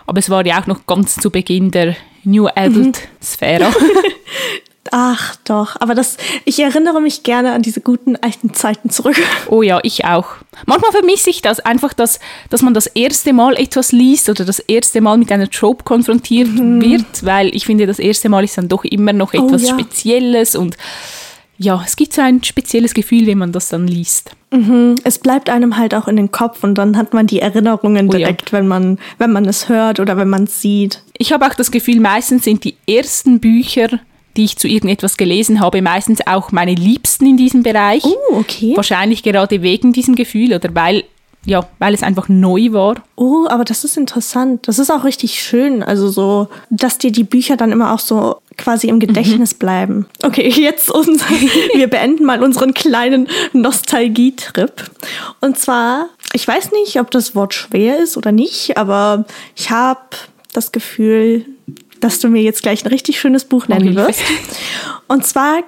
Aber 0.06 0.20
es 0.20 0.30
war 0.30 0.46
ja 0.46 0.62
auch 0.62 0.68
noch 0.68 0.86
ganz 0.86 1.16
zu 1.16 1.30
Beginn 1.30 1.72
der 1.72 1.96
New 2.24 2.48
Adult-Sphäre. 2.48 3.72
Ach 4.92 5.36
doch, 5.46 5.76
aber 5.80 5.94
das, 5.94 6.18
ich 6.46 6.60
erinnere 6.60 7.02
mich 7.02 7.24
gerne 7.24 7.54
an 7.54 7.62
diese 7.62 7.82
guten 7.82 8.16
alten 8.16 8.54
Zeiten 8.54 8.90
zurück. 8.90 9.16
Oh 9.48 9.62
ja, 9.64 9.80
ich 9.84 10.06
auch. 10.06 10.28
Manchmal 10.66 10.92
vermisse 10.92 11.30
ich 11.30 11.42
das 11.42 11.60
einfach, 11.60 11.94
dass, 11.94 12.20
dass 12.50 12.62
man 12.62 12.74
das 12.74 12.88
erste 12.88 13.34
Mal 13.34 13.56
etwas 13.56 13.92
liest 13.92 14.30
oder 14.30 14.46
das 14.46 14.60
erste 14.60 15.02
Mal 15.02 15.18
mit 15.18 15.32
einer 15.32 15.50
Trope 15.50 15.84
konfrontiert 15.84 16.50
mhm. 16.50 16.82
wird, 16.82 17.26
weil 17.26 17.56
ich 17.56 17.66
finde, 17.66 17.88
das 17.88 18.00
erste 18.00 18.30
Mal 18.30 18.44
ist 18.44 18.58
dann 18.58 18.68
doch 18.68 18.84
immer 18.84 19.14
noch 19.14 19.34
etwas 19.34 19.64
oh, 19.64 19.68
ja. 19.68 19.74
Spezielles 19.74 20.56
und 20.56 20.78
ja, 21.58 21.84
es 21.86 21.98
gibt 21.98 22.14
so 22.14 22.22
ein 22.22 22.42
spezielles 22.44 22.94
Gefühl, 22.94 23.28
wenn 23.28 23.38
man 23.38 23.52
das 23.52 23.68
dann 23.68 23.86
liest. 23.86 24.32
Mhm. 24.52 24.96
Es 25.04 25.20
bleibt 25.20 25.50
einem 25.50 25.78
halt 25.78 25.94
auch 25.94 26.08
in 26.08 26.16
den 26.16 26.32
Kopf 26.32 26.64
und 26.64 26.76
dann 26.76 26.96
hat 26.96 27.14
man 27.14 27.28
die 27.28 27.42
Erinnerungen 27.42 28.10
direkt, 28.10 28.54
oh 28.54 28.56
ja. 28.56 28.60
wenn, 28.60 28.68
man, 28.68 29.00
wenn 29.18 29.32
man 29.32 29.46
es 29.46 29.68
hört 29.68 30.00
oder 30.00 30.16
wenn 30.16 30.30
man 30.30 30.46
es 30.46 30.62
sieht. 30.62 31.04
Ich 31.18 31.34
habe 31.34 31.46
auch 31.46 31.54
das 31.54 31.70
Gefühl, 31.70 32.00
meistens 32.00 32.46
sind 32.46 32.64
die 32.64 32.76
ersten 32.88 33.40
Bücher 33.40 34.00
die 34.40 34.46
ich 34.46 34.58
zu 34.58 34.70
irgendetwas 34.70 35.18
gelesen 35.18 35.60
habe, 35.60 35.82
meistens 35.82 36.26
auch 36.26 36.54
meine 36.54 36.74
Liebsten 36.74 37.26
in 37.26 37.36
diesem 37.36 37.62
Bereich. 37.62 38.06
Oh, 38.06 38.38
okay. 38.38 38.72
Wahrscheinlich 38.74 39.22
gerade 39.22 39.62
wegen 39.62 39.92
diesem 39.92 40.16
Gefühl 40.16 40.54
oder 40.54 40.74
weil 40.74 41.04
ja, 41.46 41.68
weil 41.80 41.94
es 41.94 42.04
einfach 42.04 42.28
neu 42.28 42.74
war. 42.74 42.96
Oh, 43.16 43.48
aber 43.50 43.64
das 43.64 43.84
ist 43.86 43.98
interessant. 43.98 44.68
Das 44.68 44.78
ist 44.78 44.92
auch 44.92 45.06
richtig 45.06 45.42
schön. 45.42 45.84
Also 45.84 46.10
so, 46.10 46.50
dass 46.70 46.98
dir 46.98 47.12
die 47.12 47.24
Bücher 47.24 47.56
dann 47.56 47.72
immer 47.72 47.94
auch 47.94 48.00
so 48.00 48.42
quasi 48.58 48.88
im 48.88 49.00
Gedächtnis 49.00 49.54
mhm. 49.54 49.58
bleiben. 49.58 50.06
Okay, 50.22 50.50
jetzt 50.56 50.92
unser, 50.92 51.30
wir 51.74 51.88
beenden 51.88 52.26
mal 52.26 52.44
unseren 52.44 52.74
kleinen 52.74 53.28
Nostalgietrip. 53.54 54.92
Und 55.40 55.58
zwar, 55.58 56.10
ich 56.34 56.46
weiß 56.46 56.72
nicht, 56.72 57.00
ob 57.00 57.10
das 57.12 57.36
Wort 57.36 57.54
schwer 57.54 58.00
ist 58.00 58.18
oder 58.18 58.34
nicht, 58.34 58.78
aber 58.78 59.26
ich 59.56 59.72
habe 59.72 60.02
das 60.54 60.72
Gefühl, 60.72 61.46
dass 62.02 62.20
du 62.20 62.30
mir 62.30 62.42
jetzt 62.42 62.62
gleich 62.62 62.84
ein 62.84 62.90
richtig 62.90 63.20
schönes 63.20 63.46
Buch 63.46 63.68
nennen 63.68 63.96
wirst. 63.96 64.22
Und 65.08 65.26
zwar 65.26 65.64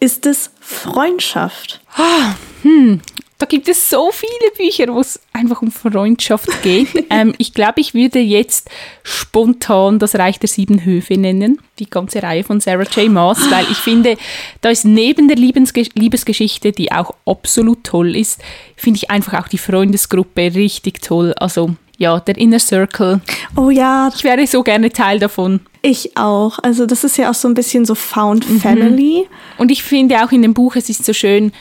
ist 0.00 0.26
es 0.26 0.50
Freundschaft. 0.60 1.80
Ah, 1.96 2.34
hm. 2.62 3.00
Da 3.38 3.44
gibt 3.44 3.68
es 3.68 3.90
so 3.90 4.10
viele 4.12 4.50
Bücher, 4.56 4.94
wo 4.94 5.00
es 5.00 5.20
einfach 5.34 5.60
um 5.60 5.70
Freundschaft 5.70 6.62
geht. 6.62 6.88
ähm, 7.10 7.34
ich 7.36 7.52
glaube, 7.52 7.82
ich 7.82 7.92
würde 7.92 8.18
jetzt 8.18 8.70
spontan 9.02 9.98
das 9.98 10.14
Reich 10.14 10.38
der 10.38 10.48
Sieben 10.48 10.86
Höfe 10.86 11.18
nennen, 11.18 11.60
die 11.78 11.90
ganze 11.90 12.22
Reihe 12.22 12.44
von 12.44 12.60
Sarah 12.60 12.84
J. 12.84 13.10
Maas, 13.10 13.50
weil 13.50 13.66
ich 13.70 13.76
finde, 13.76 14.16
da 14.62 14.70
ist 14.70 14.86
neben 14.86 15.28
der 15.28 15.36
Liebesge 15.36 15.84
Liebesgeschichte, 15.94 16.72
die 16.72 16.92
auch 16.92 17.14
absolut 17.26 17.84
toll 17.84 18.16
ist, 18.16 18.40
finde 18.74 18.98
ich 19.02 19.10
einfach 19.10 19.34
auch 19.44 19.48
die 19.48 19.58
Freundesgruppe 19.58 20.54
richtig 20.54 21.02
toll. 21.02 21.34
Also 21.34 21.76
ja, 21.98 22.20
der 22.20 22.36
Inner 22.36 22.58
Circle. 22.58 23.20
Oh 23.56 23.70
ja. 23.70 24.10
Ich 24.14 24.24
wäre 24.24 24.46
so 24.46 24.62
gerne 24.62 24.90
Teil 24.90 25.18
davon. 25.18 25.60
Ich 25.82 26.16
auch. 26.16 26.58
Also 26.62 26.86
das 26.86 27.04
ist 27.04 27.16
ja 27.16 27.30
auch 27.30 27.34
so 27.34 27.48
ein 27.48 27.54
bisschen 27.54 27.84
so 27.84 27.94
Found 27.94 28.48
mhm. 28.48 28.60
Family. 28.60 29.26
Und 29.58 29.70
ich 29.70 29.82
finde 29.82 30.22
auch 30.22 30.32
in 30.32 30.42
dem 30.42 30.54
Buch, 30.54 30.76
es 30.76 30.88
ist 30.88 31.04
so 31.04 31.12
schön, 31.12 31.52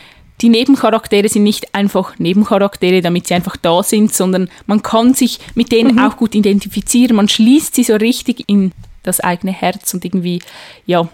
die 0.42 0.50
Nebencharaktere 0.50 1.30
sind 1.30 1.44
nicht 1.44 1.74
einfach 1.74 2.20
Nebencharaktere, 2.20 3.01
damit 3.01 3.27
sie 3.27 3.36
einfach 3.36 3.56
da 3.56 3.82
sind, 3.84 4.13
sondern 4.13 4.50
man 4.68 4.84
kann 4.84 5.13
sich 5.13 5.39
mit 5.56 5.72
denen 5.72 5.96
mhm. 5.96 6.00
auch 6.00 6.18
gut 6.18 6.36
identifizieren. 6.36 7.15
Man 7.15 7.30
schließt 7.30 7.74
sie 7.74 7.84
so 7.84 7.96
richtig 7.96 8.44
in 8.48 8.74
das 9.04 9.22
eigene 9.22 9.54
Herz 9.54 9.94
und 9.94 10.04
irgendwie, 10.04 10.42
ja, 10.86 11.08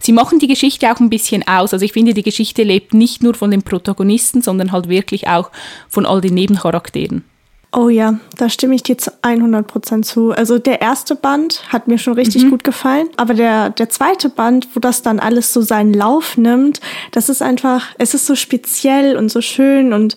sie 0.00 0.12
machen 0.12 0.38
die 0.38 0.46
Geschichte 0.46 0.92
auch 0.92 1.00
ein 1.00 1.10
bisschen 1.10 1.46
aus. 1.48 1.72
Also 1.72 1.84
ich 1.84 1.92
finde, 1.92 2.14
die 2.14 2.22
Geschichte 2.22 2.62
lebt 2.62 2.94
nicht 2.94 3.22
nur 3.22 3.34
von 3.34 3.50
den 3.50 3.62
Protagonisten, 3.62 4.42
sondern 4.42 4.70
halt 4.70 4.88
wirklich 4.88 5.26
auch 5.26 5.50
von 5.88 6.06
all 6.06 6.20
den 6.20 6.34
Nebencharakteren. 6.34 7.24
Oh 7.70 7.90
ja, 7.90 8.18
da 8.38 8.48
stimme 8.48 8.74
ich 8.74 8.82
dir 8.82 8.96
zu 8.96 9.10
100% 9.22 10.02
zu. 10.02 10.32
Also 10.32 10.58
der 10.58 10.80
erste 10.80 11.14
Band 11.14 11.62
hat 11.68 11.86
mir 11.86 11.98
schon 11.98 12.14
richtig 12.14 12.44
mhm. 12.44 12.50
gut 12.50 12.64
gefallen, 12.64 13.08
aber 13.16 13.34
der, 13.34 13.68
der 13.68 13.90
zweite 13.90 14.30
Band, 14.30 14.68
wo 14.72 14.80
das 14.80 15.02
dann 15.02 15.20
alles 15.20 15.52
so 15.52 15.60
seinen 15.60 15.92
Lauf 15.92 16.38
nimmt, 16.38 16.80
das 17.12 17.28
ist 17.28 17.42
einfach, 17.42 17.88
es 17.98 18.14
ist 18.14 18.24
so 18.24 18.36
speziell 18.36 19.18
und 19.18 19.30
so 19.30 19.42
schön 19.42 19.92
und, 19.92 20.16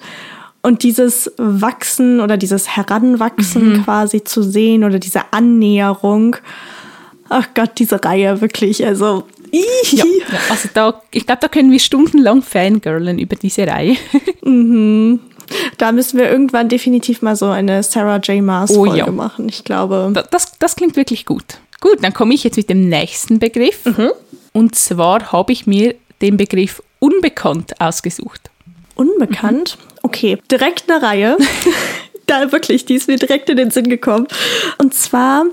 und 0.61 0.83
dieses 0.83 1.29
Wachsen 1.37 2.21
oder 2.21 2.37
dieses 2.37 2.69
Heranwachsen 2.69 3.73
mhm. 3.73 3.83
quasi 3.83 4.23
zu 4.23 4.43
sehen 4.43 4.85
oder 4.85 4.97
diese 4.97 5.33
Annäherung. 5.33 6.37
Ach 7.27 7.47
Gott, 7.53 7.71
diese 7.79 8.01
Reihe 8.01 8.39
wirklich, 8.39 8.85
also 8.85 9.25
ja, 9.51 10.05
also 10.49 10.69
da, 10.73 11.01
ich 11.11 11.25
glaube, 11.25 11.41
da 11.41 11.47
können 11.49 11.71
wir 11.71 11.79
stundenlang 11.79 12.41
fangirlen 12.41 13.19
über 13.19 13.35
diese 13.35 13.67
Reihe. 13.67 13.97
mhm. 14.41 15.19
Da 15.77 15.91
müssen 15.91 16.17
wir 16.17 16.29
irgendwann 16.29 16.69
definitiv 16.69 17.21
mal 17.21 17.35
so 17.35 17.47
eine 17.47 17.83
Sarah 17.83 18.17
J. 18.17 18.41
Maas 18.41 18.73
Folge 18.73 18.93
oh, 18.93 18.97
ja. 18.97 19.11
machen. 19.11 19.49
Ich 19.49 19.63
glaube. 19.63 20.13
Das, 20.31 20.57
das 20.59 20.75
klingt 20.75 20.95
wirklich 20.95 21.25
gut. 21.25 21.43
Gut, 21.79 22.03
dann 22.03 22.13
komme 22.13 22.33
ich 22.33 22.43
jetzt 22.43 22.57
mit 22.57 22.69
dem 22.69 22.89
nächsten 22.89 23.39
Begriff. 23.39 23.85
Mhm. 23.85 24.11
Und 24.53 24.75
zwar 24.75 25.31
habe 25.31 25.51
ich 25.51 25.65
mir 25.65 25.95
den 26.21 26.37
Begriff 26.37 26.81
unbekannt 26.99 27.79
ausgesucht. 27.79 28.49
Unbekannt? 28.95 29.77
Okay, 30.03 30.37
direkt 30.51 30.89
eine 30.89 31.01
Reihe. 31.01 31.37
da 32.27 32.51
wirklich, 32.51 32.85
die 32.85 32.95
ist 32.95 33.07
mir 33.07 33.17
direkt 33.17 33.49
in 33.49 33.57
den 33.57 33.71
Sinn 33.71 33.89
gekommen. 33.89 34.27
Und 34.77 34.93
zwar 34.93 35.45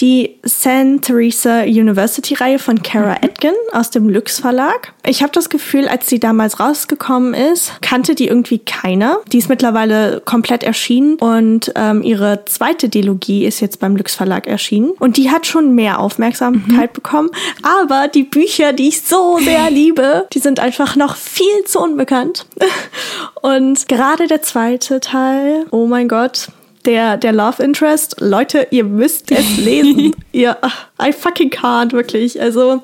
die 0.00 0.36
St. 0.46 1.02
Teresa 1.02 1.62
University 1.62 2.34
Reihe 2.34 2.58
von 2.58 2.82
Kara 2.82 3.16
Atkin 3.22 3.52
aus 3.72 3.90
dem 3.90 4.08
Lux 4.08 4.40
Verlag. 4.40 4.92
Ich 5.04 5.22
habe 5.22 5.32
das 5.32 5.50
Gefühl, 5.50 5.88
als 5.88 6.08
sie 6.08 6.18
damals 6.18 6.60
rausgekommen 6.60 7.34
ist, 7.34 7.72
kannte 7.82 8.14
die 8.14 8.28
irgendwie 8.28 8.58
keiner. 8.58 9.18
Die 9.32 9.38
ist 9.38 9.48
mittlerweile 9.48 10.22
komplett 10.24 10.62
erschienen 10.62 11.16
und 11.16 11.72
ähm, 11.76 12.02
ihre 12.02 12.44
zweite 12.46 12.88
Dilogie 12.88 13.44
ist 13.44 13.60
jetzt 13.60 13.80
beim 13.80 13.96
Lux 13.96 14.14
Verlag 14.14 14.46
erschienen. 14.46 14.92
Und 14.98 15.16
die 15.16 15.30
hat 15.30 15.46
schon 15.46 15.74
mehr 15.74 15.98
Aufmerksamkeit 15.98 16.90
mhm. 16.90 16.94
bekommen. 16.94 17.30
Aber 17.62 18.08
die 18.08 18.24
Bücher, 18.24 18.72
die 18.72 18.88
ich 18.88 19.02
so 19.02 19.38
sehr 19.38 19.70
liebe, 19.70 20.26
die 20.32 20.38
sind 20.38 20.60
einfach 20.60 20.96
noch 20.96 21.16
viel 21.16 21.64
zu 21.66 21.80
unbekannt. 21.80 22.46
Und 23.42 23.88
gerade 23.88 24.26
der 24.26 24.42
zweite 24.42 25.00
Teil, 25.00 25.66
oh 25.70 25.86
mein 25.86 26.08
Gott, 26.08 26.48
der, 26.84 27.16
der 27.16 27.32
Love 27.32 27.62
Interest, 27.62 28.16
Leute, 28.20 28.66
ihr 28.70 28.84
müsst 28.84 29.30
es 29.30 29.58
lesen. 29.58 30.14
ihr, 30.32 30.56
I 31.02 31.12
fucking 31.12 31.50
can't, 31.50 31.92
wirklich. 31.92 32.40
Also, 32.40 32.82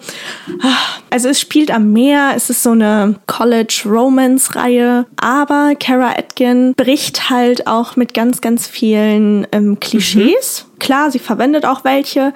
also 1.10 1.28
es 1.28 1.40
spielt 1.40 1.70
am 1.70 1.92
Meer, 1.92 2.32
es 2.36 2.50
ist 2.50 2.62
so 2.62 2.70
eine 2.70 3.16
College-Romance-Reihe, 3.26 5.06
aber 5.16 5.74
Kara 5.78 6.10
Atkin 6.10 6.74
bricht 6.74 7.30
halt 7.30 7.66
auch 7.66 7.96
mit 7.96 8.14
ganz, 8.14 8.40
ganz 8.40 8.66
vielen 8.66 9.46
ähm, 9.52 9.78
Klischees. 9.80 10.66
Mhm 10.68 10.76
Klar, 10.78 11.10
sie 11.10 11.18
verwendet 11.18 11.64
auch 11.64 11.84
welche, 11.84 12.34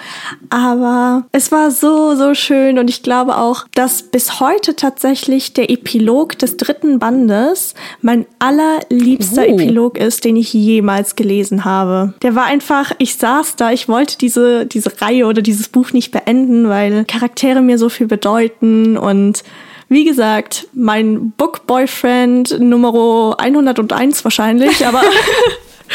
aber 0.49 1.25
es 1.31 1.53
war 1.53 1.71
so, 1.71 2.15
so 2.15 2.35
schön 2.35 2.79
und 2.79 2.89
ich 2.89 3.03
glaube 3.03 3.37
auch, 3.37 3.67
dass 3.75 4.03
bis 4.03 4.41
heute 4.41 4.75
tatsächlich 4.77 5.53
der 5.53 5.69
Epilog 5.69 6.39
des 6.39 6.57
dritten 6.57 6.99
Bandes 6.99 7.75
mein 8.01 8.25
allerliebster 8.39 9.43
uh. 9.43 9.55
Epilog 9.55 9.99
ist, 9.99 10.25
den 10.25 10.37
ich 10.37 10.55
jemals 10.55 11.17
gelesen 11.17 11.67
habe. 11.67 12.15
Der 12.23 12.35
war 12.35 12.47
einfach, 12.47 12.93
ich 12.99 13.17
saß 13.17 13.57
da, 13.57 13.73
ich 13.73 13.89
wollte 13.89 14.17
diese, 14.17 14.65
diese 14.65 15.03
Reihe 15.03 15.27
oder 15.27 15.43
dieses 15.43 15.70
Buch 15.73 15.93
nicht 15.93 16.13
beenden, 16.13 16.69
weil 16.69 17.05
Charaktere 17.05 17.61
mir 17.61 17.79
so 17.79 17.89
viel 17.89 18.07
bedeuten. 18.07 18.97
Und 18.97 19.43
wie 19.89 20.05
gesagt, 20.05 20.69
mein 20.73 21.33
Book 21.33 21.67
Boyfriend 21.67 22.61
Nummer 22.61 23.37
101 23.39 24.25
wahrscheinlich, 24.25 24.87
aber 24.87 25.03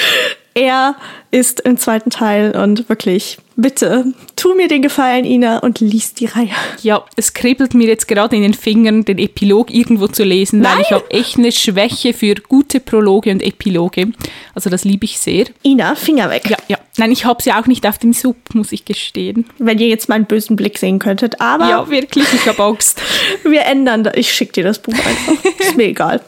er 0.54 0.96
ist 1.36 1.60
im 1.60 1.78
zweiten 1.78 2.10
Teil 2.10 2.56
und 2.56 2.88
wirklich 2.88 3.40
Bitte, 3.58 4.14
tu 4.36 4.54
mir 4.54 4.68
den 4.68 4.82
Gefallen, 4.82 5.24
Ina, 5.24 5.60
und 5.60 5.80
lies 5.80 6.14
die 6.14 6.26
Reihe. 6.26 6.50
Ja, 6.82 7.06
es 7.16 7.34
kribbelt 7.34 7.74
mir 7.74 7.88
jetzt 7.88 8.06
gerade 8.10 8.36
in 8.36 8.42
den 8.42 8.54
Fingern, 8.54 9.06
den 9.06 9.18
Epilog 9.18 9.74
irgendwo 9.74 10.08
zu 10.08 10.26
lesen, 10.26 10.60
Nein. 10.60 10.74
weil 10.74 10.82
ich 10.82 10.92
habe 10.92 11.10
echt 11.10 11.38
eine 11.38 11.54
Schwäche 11.54 12.14
für 12.14 12.36
gute 12.36 12.82
Prologe 12.82 13.32
und 13.32 13.42
Epiloge. 13.42 14.12
Also 14.54 14.70
das 14.70 14.84
liebe 14.84 15.06
ich 15.06 15.20
sehr. 15.20 15.46
Ina, 15.64 15.96
Finger 15.96 16.30
weg. 16.30 16.50
Ja, 16.50 16.58
ja. 16.68 16.78
Nein, 16.98 17.12
ich 17.14 17.26
habe 17.26 17.42
sie 17.42 17.52
auch 17.54 17.66
nicht 17.66 17.88
auf 17.88 17.98
dem 17.98 18.12
Sub, 18.12 18.36
muss 18.54 18.74
ich 18.74 18.84
gestehen. 18.84 19.46
Wenn 19.58 19.80
ihr 19.80 19.88
jetzt 19.88 20.10
meinen 20.10 20.26
bösen 20.26 20.56
Blick 20.58 20.78
sehen 20.78 21.00
könntet, 21.00 21.40
aber... 21.40 21.70
Ja, 21.70 21.90
wirklich, 21.90 22.26
ich 22.34 22.48
habe 22.48 22.62
Angst. 22.64 23.02
Wir 23.44 23.66
ändern 23.66 24.04
das. 24.04 24.16
Ich 24.16 24.32
schicke 24.32 24.54
dir 24.54 24.64
das 24.64 24.80
Buch 24.80 24.94
einfach. 24.94 25.44
Ist 25.60 25.76
mir 25.76 25.88
egal. 25.88 26.22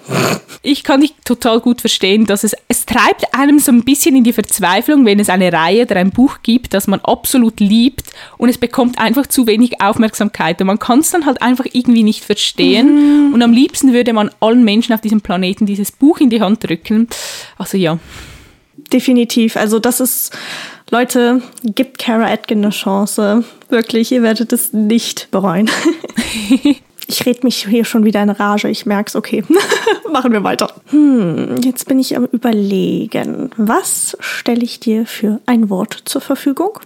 Ich 0.61 0.83
kann 0.83 1.01
dich 1.01 1.13
total 1.23 1.59
gut 1.59 1.81
verstehen, 1.81 2.25
dass 2.25 2.43
es... 2.43 2.53
Es 2.67 2.85
treibt 2.85 3.33
einem 3.33 3.59
so 3.59 3.71
ein 3.71 3.83
bisschen 3.83 4.15
in 4.15 4.23
die 4.25 4.33
Verzweiflung, 4.33 4.96
wenn 5.05 5.19
es 5.19 5.29
eine 5.29 5.51
Reihe 5.51 5.83
oder 5.83 5.97
ein 5.97 6.11
Buch 6.11 6.39
gibt, 6.43 6.73
das 6.73 6.87
man 6.87 6.99
absolut 7.01 7.59
liebt 7.59 8.11
und 8.37 8.49
es 8.49 8.57
bekommt 8.57 8.99
einfach 8.99 9.27
zu 9.27 9.47
wenig 9.47 9.81
Aufmerksamkeit 9.81 10.59
und 10.61 10.67
man 10.67 10.79
kann 10.79 10.99
es 10.99 11.11
dann 11.11 11.25
halt 11.25 11.41
einfach 11.41 11.65
irgendwie 11.71 12.03
nicht 12.03 12.23
verstehen 12.23 13.27
mhm. 13.27 13.33
und 13.33 13.41
am 13.41 13.51
liebsten 13.51 13.93
würde 13.93 14.13
man 14.13 14.31
allen 14.39 14.63
Menschen 14.63 14.93
auf 14.93 15.01
diesem 15.01 15.21
Planeten 15.21 15.65
dieses 15.65 15.91
Buch 15.91 16.19
in 16.19 16.29
die 16.29 16.41
Hand 16.41 16.67
drücken. 16.67 17.07
Also 17.57 17.77
ja. 17.77 17.99
Definitiv. 18.93 19.57
Also 19.57 19.79
das 19.79 19.99
ist, 19.99 20.37
Leute, 20.91 21.41
gibt 21.63 21.97
Kara 21.97 22.31
Atkin 22.31 22.59
eine 22.59 22.69
Chance. 22.69 23.43
Wirklich, 23.69 24.11
ihr 24.11 24.21
werdet 24.21 24.53
es 24.53 24.71
nicht 24.71 25.29
bereuen. 25.31 25.69
Ich 27.07 27.25
rede 27.25 27.39
mich 27.43 27.67
hier 27.67 27.85
schon 27.85 28.03
wieder 28.03 28.21
in 28.21 28.29
Rage. 28.29 28.69
Ich 28.69 28.85
merke 28.85 29.07
es, 29.07 29.15
okay. 29.15 29.43
Machen 30.11 30.33
wir 30.33 30.43
weiter. 30.43 30.73
Hm, 30.87 31.61
jetzt 31.63 31.87
bin 31.87 31.99
ich 31.99 32.15
am 32.15 32.25
Überlegen. 32.25 33.49
Was 33.57 34.17
stelle 34.19 34.63
ich 34.63 34.79
dir 34.79 35.05
für 35.05 35.39
ein 35.45 35.69
Wort 35.69 36.01
zur 36.05 36.21
Verfügung? 36.21 36.79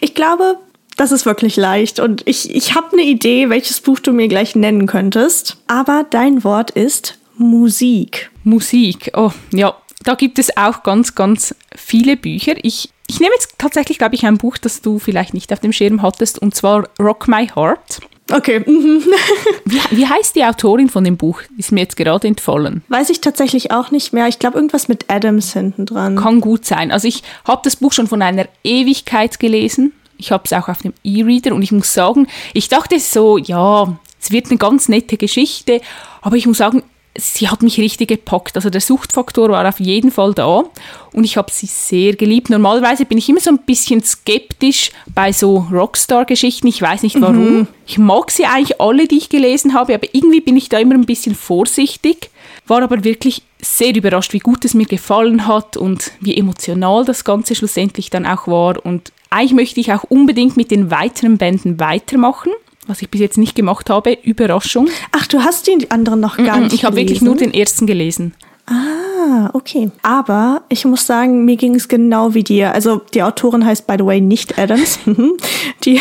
Ich 0.00 0.14
glaube, 0.14 0.58
das 0.96 1.10
ist 1.10 1.24
wirklich 1.24 1.56
leicht 1.56 2.00
und 2.00 2.22
ich, 2.26 2.54
ich 2.54 2.74
habe 2.74 2.92
eine 2.92 3.02
Idee, 3.02 3.48
welches 3.48 3.80
Buch 3.80 3.98
du 3.98 4.12
mir 4.12 4.28
gleich 4.28 4.54
nennen 4.54 4.86
könntest. 4.86 5.56
Aber 5.66 6.04
dein 6.08 6.44
Wort 6.44 6.70
ist 6.72 7.18
Musik. 7.36 8.30
Musik, 8.44 9.10
oh 9.14 9.32
ja, 9.52 9.74
da 10.04 10.14
gibt 10.14 10.38
es 10.38 10.56
auch 10.56 10.82
ganz, 10.82 11.14
ganz 11.14 11.54
viele 11.74 12.16
Bücher. 12.16 12.54
Ich, 12.62 12.90
ich 13.06 13.20
nehme 13.20 13.32
jetzt 13.34 13.54
tatsächlich, 13.58 13.98
glaube 13.98 14.14
ich, 14.14 14.26
ein 14.26 14.38
Buch, 14.38 14.58
das 14.58 14.82
du 14.82 14.98
vielleicht 14.98 15.34
nicht 15.34 15.52
auf 15.52 15.60
dem 15.60 15.72
Schirm 15.72 16.02
hattest, 16.02 16.38
und 16.40 16.54
zwar 16.54 16.88
Rock 17.00 17.28
My 17.28 17.48
Heart. 17.48 18.00
Okay. 18.32 18.60
Mhm. 18.60 19.04
wie, 19.64 19.80
wie 19.90 20.06
heißt 20.06 20.34
die 20.36 20.44
Autorin 20.44 20.88
von 20.88 21.04
dem 21.04 21.16
Buch? 21.16 21.42
Ist 21.58 21.72
mir 21.72 21.80
jetzt 21.80 21.96
gerade 21.96 22.26
entfallen. 22.26 22.82
Weiß 22.88 23.10
ich 23.10 23.20
tatsächlich 23.20 23.70
auch 23.70 23.90
nicht 23.90 24.12
mehr. 24.12 24.28
Ich 24.28 24.38
glaube, 24.38 24.56
irgendwas 24.56 24.88
mit 24.88 25.06
Adams 25.08 25.52
hinten 25.52 25.86
dran. 25.86 26.16
Kann 26.16 26.40
gut 26.40 26.64
sein. 26.64 26.90
Also 26.90 27.08
ich 27.08 27.22
habe 27.46 27.60
das 27.64 27.76
Buch 27.76 27.92
schon 27.92 28.06
von 28.06 28.22
einer 28.22 28.46
Ewigkeit 28.64 29.38
gelesen. 29.38 29.92
Ich 30.18 30.32
habe 30.32 30.44
es 30.44 30.52
auch 30.52 30.68
auf 30.68 30.82
dem 30.82 30.94
E-Reader 31.02 31.54
und 31.54 31.62
ich 31.62 31.72
muss 31.72 31.92
sagen, 31.92 32.28
ich 32.54 32.68
dachte 32.68 32.98
so, 33.00 33.38
ja, 33.38 33.96
es 34.20 34.30
wird 34.30 34.46
eine 34.50 34.58
ganz 34.58 34.88
nette 34.88 35.16
Geschichte, 35.16 35.80
aber 36.20 36.36
ich 36.36 36.46
muss 36.46 36.58
sagen, 36.58 36.84
sie 37.16 37.48
hat 37.48 37.62
mich 37.62 37.78
richtig 37.78 38.08
gepackt. 38.08 38.56
Also 38.56 38.70
der 38.70 38.80
Suchtfaktor 38.80 39.50
war 39.50 39.68
auf 39.68 39.80
jeden 39.80 40.10
Fall 40.10 40.32
da 40.34 40.64
und 41.12 41.24
ich 41.24 41.36
habe 41.36 41.50
sie 41.52 41.66
sehr 41.66 42.14
geliebt. 42.14 42.48
Normalerweise 42.50 43.04
bin 43.04 43.18
ich 43.18 43.28
immer 43.28 43.40
so 43.40 43.50
ein 43.50 43.58
bisschen 43.58 44.02
skeptisch 44.02 44.90
bei 45.14 45.32
so 45.32 45.66
Rockstar-Geschichten. 45.70 46.66
Ich 46.68 46.80
weiß 46.80 47.02
nicht 47.02 47.20
warum. 47.20 47.58
Mhm. 47.58 47.66
Ich 47.86 47.98
mag 47.98 48.30
sie 48.30 48.46
eigentlich 48.46 48.80
alle, 48.80 49.06
die 49.06 49.18
ich 49.18 49.28
gelesen 49.28 49.74
habe, 49.74 49.94
aber 49.94 50.06
irgendwie 50.12 50.40
bin 50.40 50.56
ich 50.56 50.68
da 50.68 50.78
immer 50.78 50.94
ein 50.94 51.06
bisschen 51.06 51.34
vorsichtig. 51.34 52.30
War 52.66 52.82
aber 52.82 53.04
wirklich 53.04 53.42
sehr 53.60 53.94
überrascht, 53.94 54.32
wie 54.32 54.38
gut 54.38 54.64
es 54.64 54.74
mir 54.74 54.86
gefallen 54.86 55.46
hat 55.46 55.76
und 55.76 56.12
wie 56.20 56.36
emotional 56.36 57.04
das 57.04 57.24
Ganze 57.24 57.54
schlussendlich 57.54 58.08
dann 58.10 58.26
auch 58.26 58.46
war. 58.46 58.84
Und 58.84 59.12
eigentlich 59.30 59.52
möchte 59.52 59.80
ich 59.80 59.92
auch 59.92 60.04
unbedingt 60.04 60.56
mit 60.56 60.70
den 60.70 60.90
weiteren 60.90 61.38
Bänden 61.38 61.78
weitermachen 61.78 62.52
was 62.86 63.02
ich 63.02 63.10
bis 63.10 63.20
jetzt 63.20 63.38
nicht 63.38 63.54
gemacht 63.54 63.90
habe. 63.90 64.18
Überraschung. 64.22 64.88
Ach, 65.12 65.26
du 65.26 65.42
hast 65.42 65.66
die 65.66 65.90
anderen 65.90 66.20
noch 66.20 66.36
gar 66.36 66.58
nicht 66.58 66.72
Ich 66.72 66.84
habe 66.84 66.96
wirklich 66.96 67.22
nur 67.22 67.36
den 67.36 67.54
ersten 67.54 67.86
gelesen. 67.86 68.34
Ah, 68.66 69.50
okay. 69.52 69.90
Aber 70.02 70.62
ich 70.68 70.84
muss 70.84 71.06
sagen, 71.06 71.44
mir 71.44 71.56
ging 71.56 71.74
es 71.74 71.88
genau 71.88 72.34
wie 72.34 72.44
dir. 72.44 72.72
Also 72.72 73.00
die 73.12 73.22
Autorin 73.22 73.64
heißt, 73.64 73.86
by 73.86 73.94
the 73.98 74.04
way, 74.04 74.20
nicht 74.20 74.58
Adams. 74.58 74.98
die, 75.84 76.00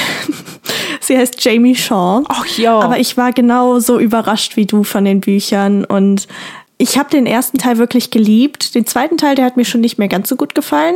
sie 1.00 1.18
heißt 1.18 1.44
Jamie 1.44 1.76
Shaw. 1.76 2.24
Ach 2.28 2.46
ja. 2.58 2.80
Aber 2.80 3.00
ich 3.00 3.18
war 3.18 3.32
genau 3.32 3.80
so 3.80 4.00
überrascht 4.00 4.58
wie 4.58 4.66
du 4.66 4.84
von 4.84 5.06
den 5.06 5.22
Büchern 5.22 5.86
und 5.86 6.28
ich 6.78 6.98
habe 6.98 7.12
den 7.12 7.28
ersten 7.28 7.60
Teil 7.60 7.78
wirklich 7.78 8.10
geliebt. 8.10 8.74
Den 8.74 8.88
zweiten 8.88 9.18
Teil, 9.18 9.36
der 9.36 9.46
hat 9.46 9.56
mir 9.56 9.66
schon 9.66 9.82
nicht 9.82 10.00
mehr 10.00 10.08
ganz 10.08 10.30
so 10.30 10.36
gut 10.36 10.56
gefallen. 10.56 10.96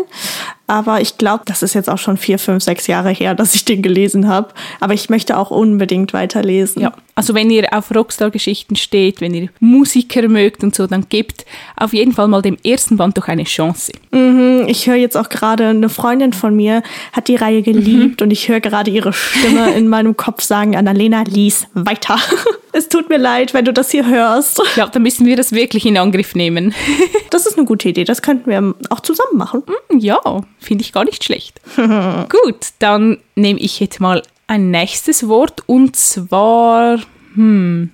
Aber 0.67 1.01
ich 1.01 1.17
glaube, 1.17 1.43
das 1.45 1.62
ist 1.62 1.75
jetzt 1.75 1.89
auch 1.89 1.98
schon 1.98 2.17
vier, 2.17 2.39
fünf, 2.39 2.63
sechs 2.63 2.88
Jahre 2.88 3.12
her, 3.12 3.36
dass 3.36 3.53
ich 3.53 3.65
den 3.65 3.81
gelesen 3.81 4.27
habe. 4.27 4.50
Aber 4.79 4.93
ich 4.93 5.10
möchte 5.10 5.38
auch 5.38 5.51
unbedingt 5.51 6.13
weiterlesen. 6.13 6.81
Ja, 6.81 6.93
also 7.17 7.34
wenn 7.34 7.50
ihr 7.50 7.72
auf 7.72 7.95
Rockstar-Geschichten 7.95 8.75
steht, 8.75 9.22
wenn 9.22 9.34
ihr 9.34 9.48
Musiker 9.62 10.27
mögt 10.27 10.63
und 10.63 10.75
so, 10.75 10.86
dann 10.86 11.07
gebt 11.07 11.45
auf 11.77 11.93
jeden 11.93 12.12
Fall 12.12 12.27
mal 12.27 12.41
dem 12.41 12.57
ersten 12.65 12.98
Band 12.98 13.17
doch 13.17 13.29
eine 13.29 13.45
Chance. 13.45 13.93
Mhm, 14.12 14.65
ich 14.67 14.88
höre 14.88 14.95
jetzt 14.95 15.15
auch 15.15 15.29
gerade, 15.29 15.67
eine 15.67 15.88
Freundin 15.88 16.34
von 16.34 16.53
mir 16.53 16.84
hat 17.13 17.29
die 17.29 17.38
Reihe 17.38 17.62
geliebt 17.62 18.19
mhm. 18.19 18.25
und 18.25 18.31
ich 18.31 18.50
höre 18.50 18.60
gerade 18.60 18.91
ihre 18.91 19.13
Stimme 19.13 19.72
in 19.75 19.88
meinem 19.88 20.17
Kopf 20.17 20.41
sagen, 20.41 20.75
Annalena, 20.75 21.24
lies 21.25 21.67
weiter. 21.74 22.19
es 22.74 22.89
tut 22.89 23.07
mir 23.07 23.17
leid, 23.17 23.53
wenn 23.53 23.63
du 23.63 23.72
das 23.72 23.91
hier 23.91 24.05
hörst. 24.05 24.62
Ja, 24.75 24.88
dann 24.88 25.03
müssen 25.03 25.25
wir 25.25 25.38
das 25.38 25.53
wirklich 25.53 25.86
in 25.86 25.98
Angriff 25.98 26.36
nehmen. 26.36 26.74
das 27.29 27.45
ist 27.45 27.57
eine 27.57 27.65
gute 27.65 27.88
Idee, 27.88 28.03
das 28.03 28.22
könnten 28.22 28.50
wir 28.50 28.75
auch 28.89 29.00
zusammen 29.00 29.38
machen. 29.38 29.63
Mm, 29.89 30.00
ja, 30.00 30.19
Finde 30.60 30.84
ich 30.84 30.94
gar 30.94 31.06
nicht 31.06 31.24
schlecht. 31.24 31.62
Gut, 31.76 32.68
dann 32.80 33.18
nehme 33.36 33.60
ich 33.60 33.80
jetzt 33.80 34.00
mal 34.00 34.24
ein 34.48 34.72
nächstes 34.72 35.28
Wort 35.28 35.64
und 35.68 35.96
zwar, 35.96 37.00
hm, 37.34 37.92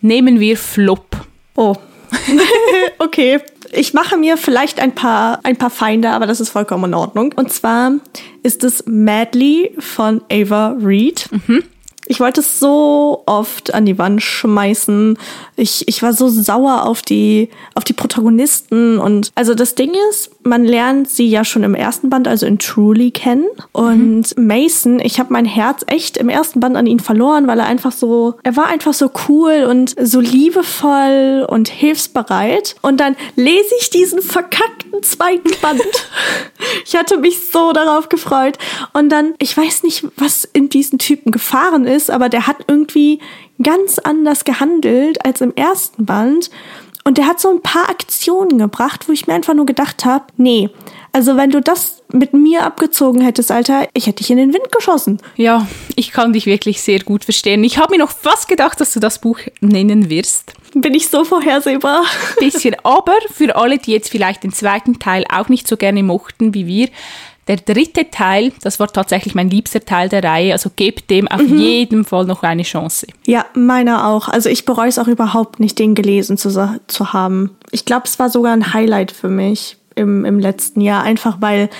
nehmen 0.00 0.40
wir 0.40 0.56
Flop. 0.56 1.16
Oh. 1.56 1.74
okay. 2.98 3.40
Ich 3.72 3.92
mache 3.92 4.16
mir 4.16 4.38
vielleicht 4.38 4.80
ein 4.80 4.94
paar, 4.94 5.40
ein 5.42 5.56
paar 5.56 5.70
Feinde, 5.70 6.10
aber 6.10 6.26
das 6.26 6.40
ist 6.40 6.48
vollkommen 6.48 6.84
in 6.84 6.94
Ordnung. 6.94 7.34
Und 7.36 7.52
zwar 7.52 7.92
ist 8.42 8.64
es 8.64 8.84
Madly 8.86 9.74
von 9.78 10.22
Ava 10.30 10.76
Reed. 10.80 11.28
Mhm. 11.30 11.64
Ich 12.08 12.20
wollte 12.20 12.40
es 12.40 12.58
so 12.58 13.22
oft 13.26 13.74
an 13.74 13.84
die 13.84 13.98
Wand 13.98 14.22
schmeißen. 14.22 15.18
Ich, 15.56 15.86
ich 15.86 16.02
war 16.02 16.14
so 16.14 16.28
sauer 16.28 16.86
auf 16.86 17.02
die, 17.02 17.50
auf 17.74 17.84
die 17.84 17.92
Protagonisten. 17.92 18.98
Und 18.98 19.30
also 19.34 19.54
das 19.54 19.74
Ding 19.74 19.92
ist, 20.08 20.30
man 20.42 20.64
lernt 20.64 21.10
sie 21.10 21.28
ja 21.28 21.44
schon 21.44 21.64
im 21.64 21.74
ersten 21.74 22.08
Band, 22.08 22.26
also 22.26 22.46
in 22.46 22.58
Truly 22.58 23.10
kennen. 23.10 23.46
Und 23.72 24.36
mhm. 24.36 24.46
Mason, 24.46 25.00
ich 25.00 25.20
habe 25.20 25.34
mein 25.34 25.44
Herz 25.44 25.84
echt 25.86 26.16
im 26.16 26.30
ersten 26.30 26.60
Band 26.60 26.76
an 26.76 26.86
ihn 26.86 27.00
verloren, 27.00 27.46
weil 27.46 27.58
er 27.58 27.66
einfach 27.66 27.92
so, 27.92 28.36
er 28.42 28.56
war 28.56 28.68
einfach 28.68 28.94
so 28.94 29.10
cool 29.28 29.66
und 29.68 29.94
so 30.00 30.20
liebevoll 30.20 31.46
und 31.46 31.68
hilfsbereit. 31.68 32.76
Und 32.80 33.00
dann 33.00 33.16
lese 33.36 33.74
ich 33.80 33.90
diesen 33.90 34.22
verkackten 34.22 35.02
zweiten 35.02 35.50
Band. 35.60 35.82
ich 36.86 36.96
hatte 36.96 37.18
mich 37.18 37.50
so 37.52 37.72
darauf 37.72 38.08
gefreut. 38.08 38.56
Und 38.94 39.10
dann, 39.10 39.34
ich 39.38 39.54
weiß 39.54 39.82
nicht, 39.82 40.06
was 40.16 40.44
in 40.44 40.70
diesen 40.70 40.98
Typen 40.98 41.32
gefahren 41.32 41.84
ist 41.84 41.97
ist, 41.98 42.10
aber 42.10 42.28
der 42.28 42.46
hat 42.46 42.56
irgendwie 42.68 43.20
ganz 43.62 43.98
anders 43.98 44.44
gehandelt 44.44 45.24
als 45.24 45.40
im 45.40 45.54
ersten 45.54 46.06
Band. 46.06 46.50
Und 47.04 47.18
der 47.18 47.26
hat 47.26 47.40
so 47.40 47.50
ein 47.50 47.62
paar 47.62 47.88
Aktionen 47.88 48.58
gebracht, 48.58 49.08
wo 49.08 49.12
ich 49.12 49.26
mir 49.26 49.34
einfach 49.34 49.54
nur 49.54 49.66
gedacht 49.66 50.04
habe, 50.04 50.26
nee, 50.36 50.68
also 51.12 51.36
wenn 51.36 51.50
du 51.50 51.60
das 51.60 52.02
mit 52.12 52.34
mir 52.34 52.64
abgezogen 52.64 53.22
hättest, 53.22 53.50
Alter, 53.50 53.88
ich 53.94 54.06
hätte 54.06 54.18
dich 54.18 54.30
in 54.30 54.36
den 54.36 54.52
Wind 54.52 54.70
geschossen. 54.70 55.18
Ja, 55.36 55.66
ich 55.96 56.12
kann 56.12 56.32
dich 56.32 56.46
wirklich 56.46 56.82
sehr 56.82 57.00
gut 57.00 57.24
verstehen. 57.24 57.64
Ich 57.64 57.78
habe 57.78 57.92
mir 57.92 57.98
noch 57.98 58.10
fast 58.10 58.46
gedacht, 58.46 58.80
dass 58.80 58.92
du 58.92 59.00
das 59.00 59.20
Buch 59.20 59.38
nennen 59.60 60.10
wirst. 60.10 60.52
Bin 60.74 60.94
ich 60.94 61.08
so 61.08 61.24
vorhersehbar? 61.24 62.04
Bisschen, 62.38 62.76
aber 62.82 63.14
für 63.32 63.56
alle, 63.56 63.78
die 63.78 63.92
jetzt 63.92 64.10
vielleicht 64.10 64.44
den 64.44 64.52
zweiten 64.52 64.98
Teil 64.98 65.24
auch 65.32 65.48
nicht 65.48 65.66
so 65.66 65.76
gerne 65.76 66.02
mochten 66.02 66.52
wie 66.52 66.66
wir, 66.66 66.88
der 67.48 67.56
dritte 67.56 68.10
Teil, 68.10 68.52
das 68.62 68.78
war 68.78 68.88
tatsächlich 68.88 69.34
mein 69.34 69.50
liebster 69.50 69.80
Teil 69.80 70.08
der 70.08 70.22
Reihe, 70.22 70.52
also 70.52 70.70
gebt 70.74 71.10
dem 71.10 71.26
auf 71.26 71.40
mhm. 71.40 71.58
jeden 71.58 72.04
Fall 72.04 72.26
noch 72.26 72.42
eine 72.42 72.62
Chance. 72.62 73.06
Ja, 73.26 73.46
meiner 73.54 74.06
auch. 74.06 74.28
Also 74.28 74.48
ich 74.50 74.64
bereue 74.64 74.88
es 74.88 74.98
auch 74.98 75.08
überhaupt 75.08 75.58
nicht, 75.58 75.78
den 75.78 75.94
gelesen 75.94 76.36
zu, 76.36 76.50
zu 76.86 77.12
haben. 77.12 77.56
Ich 77.70 77.84
glaube, 77.84 78.02
es 78.04 78.18
war 78.18 78.28
sogar 78.28 78.52
ein 78.52 78.74
Highlight 78.74 79.10
für 79.10 79.28
mich 79.28 79.78
im, 79.94 80.24
im 80.24 80.38
letzten 80.38 80.82
Jahr, 80.82 81.02
einfach 81.02 81.38
weil 81.40 81.70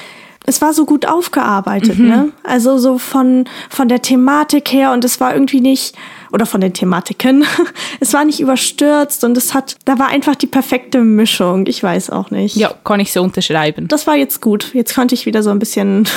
es 0.48 0.62
war 0.62 0.72
so 0.72 0.86
gut 0.86 1.04
aufgearbeitet, 1.04 1.98
mhm. 1.98 2.08
ne? 2.08 2.32
Also 2.42 2.78
so 2.78 2.96
von, 2.96 3.44
von 3.68 3.88
der 3.88 4.00
Thematik 4.00 4.72
her 4.72 4.92
und 4.92 5.04
es 5.04 5.20
war 5.20 5.34
irgendwie 5.34 5.60
nicht, 5.60 5.94
oder 6.32 6.46
von 6.46 6.60
den 6.60 6.72
Thematiken. 6.72 7.44
Es 8.00 8.12
war 8.12 8.24
nicht 8.24 8.38
überstürzt 8.38 9.24
und 9.24 9.36
es 9.36 9.54
hat, 9.54 9.76
da 9.84 9.98
war 9.98 10.08
einfach 10.08 10.36
die 10.36 10.46
perfekte 10.46 11.00
Mischung. 11.00 11.66
Ich 11.66 11.82
weiß 11.82 12.10
auch 12.10 12.30
nicht. 12.30 12.54
Ja, 12.54 12.72
kann 12.84 13.00
ich 13.00 13.12
so 13.12 13.22
unterschreiben. 13.22 13.88
Das 13.88 14.06
war 14.06 14.14
jetzt 14.14 14.40
gut. 14.40 14.72
Jetzt 14.72 14.94
konnte 14.94 15.16
ich 15.16 15.26
wieder 15.26 15.42
so 15.42 15.50
ein 15.50 15.58
bisschen 15.58 16.08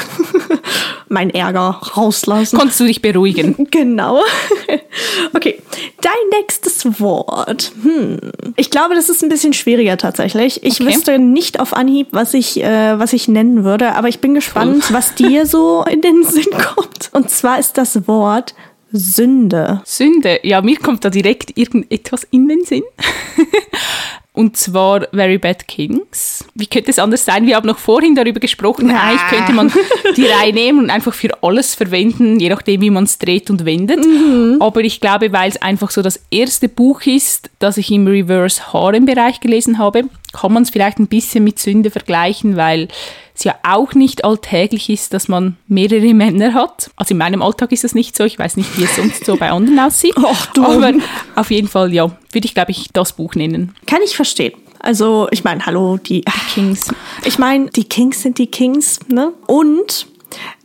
mein 1.09 1.31
Ärger 1.31 1.81
rauslassen. 1.97 2.57
Konntest 2.57 2.79
du 2.79 2.85
dich 2.85 3.01
beruhigen? 3.01 3.55
Genau. 3.71 4.21
Okay, 5.33 5.61
dein 6.01 6.39
nächstes 6.39 6.99
Wort. 6.99 7.71
Hm. 7.83 8.19
Ich 8.57 8.69
glaube, 8.69 8.95
das 8.95 9.07
ist 9.07 9.23
ein 9.23 9.29
bisschen 9.29 9.53
schwieriger 9.53 9.97
tatsächlich. 9.97 10.63
Ich 10.63 10.81
okay. 10.81 10.89
wüsste 10.89 11.19
nicht 11.19 11.59
auf 11.59 11.73
Anhieb, 11.73 12.07
was 12.11 12.33
ich, 12.33 12.61
äh, 12.61 12.99
was 12.99 13.13
ich 13.13 13.27
nennen 13.27 13.63
würde, 13.63 13.93
aber 13.95 14.09
ich 14.09 14.19
bin 14.19 14.33
gespannt, 14.33 14.83
cool. 14.89 14.95
was 14.95 15.15
dir 15.15 15.45
so 15.45 15.83
in 15.89 16.01
den 16.01 16.23
Sinn 16.23 16.51
kommt. 16.51 17.09
Und 17.13 17.29
zwar 17.29 17.59
ist 17.59 17.77
das 17.77 18.07
Wort 18.07 18.53
Sünde. 18.91 19.81
Sünde, 19.85 20.39
ja, 20.43 20.61
mir 20.61 20.77
kommt 20.77 21.05
da 21.05 21.09
direkt 21.09 21.57
irgendetwas 21.57 22.27
in 22.31 22.47
den 22.47 22.63
Sinn. 22.65 22.83
Und 24.33 24.55
zwar 24.55 25.07
Very 25.11 25.37
Bad 25.37 25.67
Kings. 25.67 26.45
Wie 26.55 26.65
könnte 26.65 26.89
es 26.89 26.99
anders 26.99 27.25
sein? 27.25 27.45
Wir 27.45 27.57
haben 27.57 27.67
noch 27.67 27.77
vorhin 27.77 28.15
darüber 28.15 28.39
gesprochen, 28.39 28.89
ja. 28.89 29.01
eigentlich 29.01 29.27
könnte 29.27 29.51
man 29.51 29.71
die 30.15 30.25
Reihe 30.25 30.53
nehmen 30.53 30.79
und 30.79 30.89
einfach 30.89 31.13
für 31.13 31.43
alles 31.43 31.75
verwenden, 31.75 32.39
je 32.39 32.47
nachdem, 32.47 32.79
wie 32.79 32.89
man 32.89 33.03
es 33.03 33.19
dreht 33.19 33.49
und 33.49 33.65
wendet. 33.65 34.05
Mhm. 34.05 34.57
Aber 34.61 34.81
ich 34.81 35.01
glaube, 35.01 35.33
weil 35.33 35.49
es 35.49 35.61
einfach 35.61 35.91
so 35.91 36.01
das 36.01 36.21
erste 36.31 36.69
Buch 36.69 37.01
ist, 37.01 37.49
das 37.59 37.75
ich 37.75 37.91
im 37.91 38.07
Reverse 38.07 38.71
Harem 38.71 39.05
Bereich 39.05 39.41
gelesen 39.41 39.77
habe, 39.77 40.05
kann 40.33 40.53
man 40.53 40.63
es 40.63 40.69
vielleicht 40.69 40.99
ein 40.99 41.07
bisschen 41.07 41.43
mit 41.43 41.59
Sünde 41.59 41.91
vergleichen, 41.91 42.55
weil 42.55 42.87
es 43.35 43.43
ja 43.43 43.55
auch 43.63 43.93
nicht 43.93 44.23
alltäglich 44.23 44.89
ist, 44.89 45.13
dass 45.13 45.27
man 45.27 45.57
mehrere 45.67 46.13
Männer 46.13 46.53
hat. 46.53 46.91
Also 46.95 47.13
in 47.13 47.17
meinem 47.17 47.41
Alltag 47.41 47.71
ist 47.71 47.83
das 47.83 47.95
nicht 47.95 48.15
so. 48.15 48.23
Ich 48.23 48.39
weiß 48.39 48.57
nicht, 48.57 48.77
wie 48.77 48.83
es 48.83 48.95
sonst 48.95 49.25
so 49.25 49.35
bei 49.37 49.51
anderen 49.51 49.79
aussieht. 49.79 50.15
Ach 50.23 50.45
du. 50.47 50.63
Aber 50.63 50.93
auf 51.35 51.51
jeden 51.51 51.67
Fall, 51.67 51.93
ja, 51.93 52.07
würde 52.31 52.45
ich, 52.45 52.53
glaube 52.53 52.71
ich, 52.71 52.89
das 52.93 53.13
Buch 53.13 53.35
nennen. 53.35 53.75
Kann 53.85 54.01
ich 54.03 54.15
verstehen. 54.15 54.53
Also, 54.79 55.27
ich 55.29 55.43
meine, 55.43 55.63
hallo, 55.65 55.97
die, 55.97 56.21
die 56.21 56.53
Kings. 56.53 56.91
Ich 57.23 57.37
meine, 57.37 57.69
die 57.69 57.83
Kings 57.83 58.23
sind 58.23 58.39
die 58.39 58.47
Kings, 58.47 58.99
ne? 59.07 59.31
Und 59.45 60.07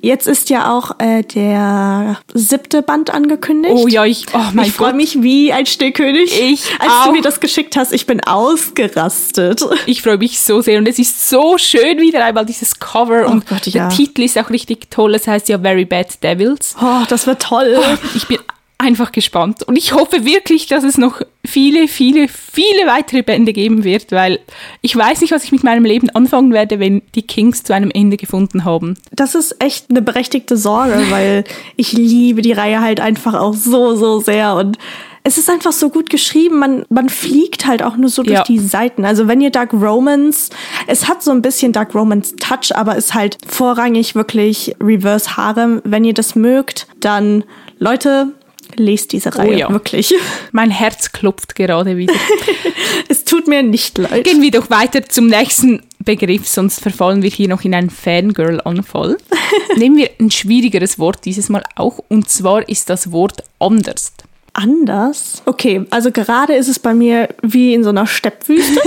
Jetzt 0.00 0.26
ist 0.26 0.50
ja 0.50 0.72
auch 0.72 0.98
äh, 0.98 1.22
der 1.22 2.18
siebte 2.32 2.82
Band 2.82 3.10
angekündigt. 3.10 3.74
Oh 3.76 3.88
ja, 3.88 4.04
ich, 4.04 4.26
oh 4.32 4.38
mein 4.52 4.66
ich 4.66 4.72
freue 4.72 4.92
mich 4.92 5.22
wie 5.22 5.52
ein 5.52 5.66
Stillkönig. 5.66 6.38
Ich 6.38 6.64
Als 6.78 6.90
auch. 6.92 7.04
du 7.06 7.12
mir 7.12 7.22
das 7.22 7.40
geschickt 7.40 7.76
hast, 7.76 7.92
ich 7.92 8.06
bin 8.06 8.22
ausgerastet. 8.22 9.62
Ich 9.86 10.02
freue 10.02 10.18
mich 10.18 10.40
so 10.40 10.60
sehr 10.60 10.78
und 10.78 10.88
es 10.88 10.98
ist 10.98 11.28
so 11.28 11.58
schön 11.58 11.98
wieder 11.98 12.24
einmal 12.24 12.46
dieses 12.46 12.78
Cover 12.78 13.26
oh 13.26 13.32
und 13.32 13.46
Gott, 13.46 13.66
ja. 13.66 13.88
der 13.88 13.96
Titel 13.96 14.22
ist 14.22 14.38
auch 14.38 14.50
richtig 14.50 14.90
toll. 14.90 15.14
Es 15.14 15.26
heißt 15.26 15.48
ja 15.48 15.58
Very 15.58 15.84
Bad 15.84 16.22
Devils. 16.22 16.76
Oh, 16.80 17.02
das 17.08 17.26
wird 17.26 17.42
toll. 17.42 17.76
Oh, 17.78 17.96
ich 18.14 18.26
bin 18.26 18.38
einfach 18.78 19.12
gespannt. 19.12 19.62
Und 19.62 19.76
ich 19.76 19.92
hoffe 19.92 20.24
wirklich, 20.24 20.66
dass 20.66 20.84
es 20.84 20.98
noch 20.98 21.22
viele, 21.44 21.88
viele, 21.88 22.28
viele 22.28 22.86
weitere 22.86 23.22
Bände 23.22 23.52
geben 23.52 23.84
wird, 23.84 24.12
weil 24.12 24.40
ich 24.82 24.94
weiß 24.94 25.22
nicht, 25.22 25.32
was 25.32 25.44
ich 25.44 25.52
mit 25.52 25.64
meinem 25.64 25.84
Leben 25.84 26.10
anfangen 26.10 26.52
werde, 26.52 26.78
wenn 26.78 27.02
die 27.14 27.22
Kings 27.22 27.62
zu 27.62 27.74
einem 27.74 27.90
Ende 27.90 28.16
gefunden 28.16 28.64
haben. 28.64 28.98
Das 29.12 29.34
ist 29.34 29.62
echt 29.62 29.90
eine 29.90 30.02
berechtigte 30.02 30.56
Sorge, 30.56 31.06
weil 31.10 31.44
ich 31.76 31.92
liebe 31.92 32.42
die 32.42 32.52
Reihe 32.52 32.80
halt 32.80 33.00
einfach 33.00 33.34
auch 33.34 33.54
so, 33.54 33.96
so 33.96 34.20
sehr 34.20 34.54
und 34.56 34.78
es 35.26 35.38
ist 35.38 35.50
einfach 35.50 35.72
so 35.72 35.90
gut 35.90 36.08
geschrieben, 36.08 36.60
man, 36.60 36.84
man 36.88 37.08
fliegt 37.08 37.66
halt 37.66 37.82
auch 37.82 37.96
nur 37.96 38.10
so 38.10 38.22
durch 38.22 38.36
ja. 38.36 38.44
die 38.44 38.60
Seiten. 38.60 39.04
Also 39.04 39.26
wenn 39.26 39.40
ihr 39.40 39.50
Dark 39.50 39.72
Romance, 39.72 40.50
es 40.86 41.08
hat 41.08 41.20
so 41.20 41.32
ein 41.32 41.42
bisschen 41.42 41.72
Dark 41.72 41.96
Romance 41.96 42.36
Touch, 42.36 42.76
aber 42.76 42.94
ist 42.94 43.12
halt 43.12 43.36
vorrangig 43.44 44.14
wirklich 44.14 44.76
Reverse 44.80 45.36
Harem. 45.36 45.82
Wenn 45.82 46.04
ihr 46.04 46.14
das 46.14 46.36
mögt, 46.36 46.86
dann 47.00 47.42
Leute, 47.80 48.34
lest 48.78 49.12
diese 49.12 49.30
oh 49.30 49.38
Reihe 49.38 49.48
oh 49.48 49.58
ja. 49.58 49.70
wirklich. 49.70 50.14
Mein 50.52 50.70
Herz 50.70 51.12
klopft 51.12 51.54
gerade 51.54 51.96
wieder. 51.96 52.14
es 53.08 53.24
tut 53.24 53.48
mir 53.48 53.62
nicht 53.62 53.98
leid. 53.98 54.24
Gehen 54.24 54.42
wir 54.42 54.50
doch 54.50 54.70
weiter 54.70 55.02
zum 55.04 55.26
nächsten 55.26 55.82
Begriff, 56.04 56.46
sonst 56.46 56.80
verfallen 56.80 57.22
wir 57.22 57.30
hier 57.30 57.48
noch 57.48 57.64
in 57.64 57.74
einen 57.74 57.90
Fangirl-Anfall. 57.90 59.18
Nehmen 59.76 59.96
wir 59.96 60.10
ein 60.20 60.30
schwierigeres 60.30 60.98
Wort 60.98 61.24
dieses 61.24 61.48
Mal 61.48 61.64
auch, 61.74 61.98
und 62.08 62.28
zwar 62.28 62.68
ist 62.68 62.88
das 62.90 63.12
Wort 63.12 63.42
anders. 63.58 64.12
Anders? 64.52 65.42
Okay, 65.44 65.84
also 65.90 66.10
gerade 66.10 66.54
ist 66.54 66.68
es 66.68 66.78
bei 66.78 66.94
mir 66.94 67.28
wie 67.42 67.74
in 67.74 67.84
so 67.84 67.90
einer 67.90 68.06
Steppwüste. 68.06 68.80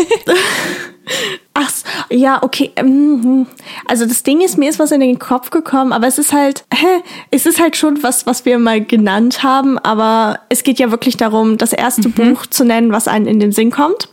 Ach, 1.62 1.69
ja, 2.10 2.41
okay. 2.41 2.72
Ähm, 2.78 2.88
hm. 3.22 3.48
Also 3.86 4.06
das 4.06 4.24
Ding 4.24 4.39
ist, 4.39 4.58
mir 4.58 4.69
ist 4.69 4.80
was 4.80 4.91
in 4.91 5.02
den 5.02 5.19
Kopf 5.19 5.50
gekommen, 5.50 5.91
aber 5.91 6.08
es 6.08 6.17
ist 6.17 6.32
halt, 6.32 6.63
hä, 6.74 7.04
es 7.32 7.45
ist 7.45 7.60
halt 7.60 7.76
schon 7.76 8.02
was, 8.02 8.26
was 8.26 8.45
wir 8.45 8.58
mal 8.60 8.80
genannt 8.82 9.43
haben, 9.43 9.78
aber 9.78 10.39
es 10.48 10.63
geht 10.63 10.80
ja 10.80 10.89
wirklich 10.89 11.17
darum, 11.17 11.58
das 11.58 11.74
erste 11.74 12.08
mhm. 12.08 12.13
Buch 12.13 12.45
zu 12.45 12.63
nennen, 12.63 12.93
was 12.93 13.10
einen 13.10 13.28
in 13.28 13.41
den 13.41 13.52
Sinn 13.52 13.72
kommt. 13.72 14.08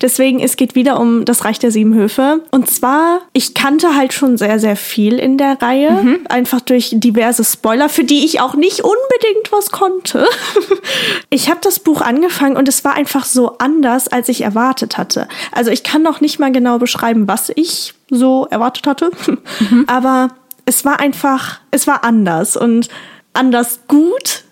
Deswegen, 0.00 0.38
es 0.38 0.54
geht 0.56 0.76
wieder 0.76 1.00
um 1.00 1.24
das 1.24 1.44
Reich 1.44 1.58
der 1.58 1.72
Sieben 1.72 1.92
Höfe. 1.94 2.44
Und 2.52 2.70
zwar, 2.70 3.22
ich 3.32 3.52
kannte 3.52 3.96
halt 3.96 4.12
schon 4.12 4.36
sehr, 4.36 4.60
sehr 4.60 4.76
viel 4.76 5.18
in 5.18 5.38
der 5.38 5.60
Reihe, 5.60 5.90
mhm. 5.90 6.20
einfach 6.28 6.60
durch 6.60 6.90
diverse 6.92 7.42
Spoiler, 7.42 7.88
für 7.88 8.04
die 8.04 8.24
ich 8.24 8.40
auch 8.40 8.54
nicht 8.54 8.80
unbedingt 8.80 9.50
was 9.50 9.72
konnte. 9.72 10.24
ich 11.30 11.50
habe 11.50 11.58
das 11.64 11.80
Buch 11.80 12.00
angefangen 12.00 12.56
und 12.56 12.68
es 12.68 12.84
war 12.84 12.94
einfach 12.94 13.24
so 13.24 13.58
anders, 13.58 14.06
als 14.06 14.28
ich 14.28 14.42
erwartet 14.42 14.98
hatte. 14.98 15.26
Also 15.50 15.72
ich 15.72 15.82
kann 15.82 16.02
noch 16.02 16.20
nicht 16.20 16.38
mal 16.38 16.52
genau 16.52 16.78
beschreiben, 16.78 16.91
was 17.28 17.50
ich 17.54 17.94
so 18.10 18.46
erwartet 18.50 18.86
hatte. 18.86 19.10
Mhm. 19.70 19.84
Aber 19.88 20.28
es 20.64 20.84
war 20.84 21.00
einfach, 21.00 21.60
es 21.70 21.86
war 21.86 22.04
anders 22.04 22.56
und 22.56 22.88
anders 23.32 23.80
gut, 23.88 24.44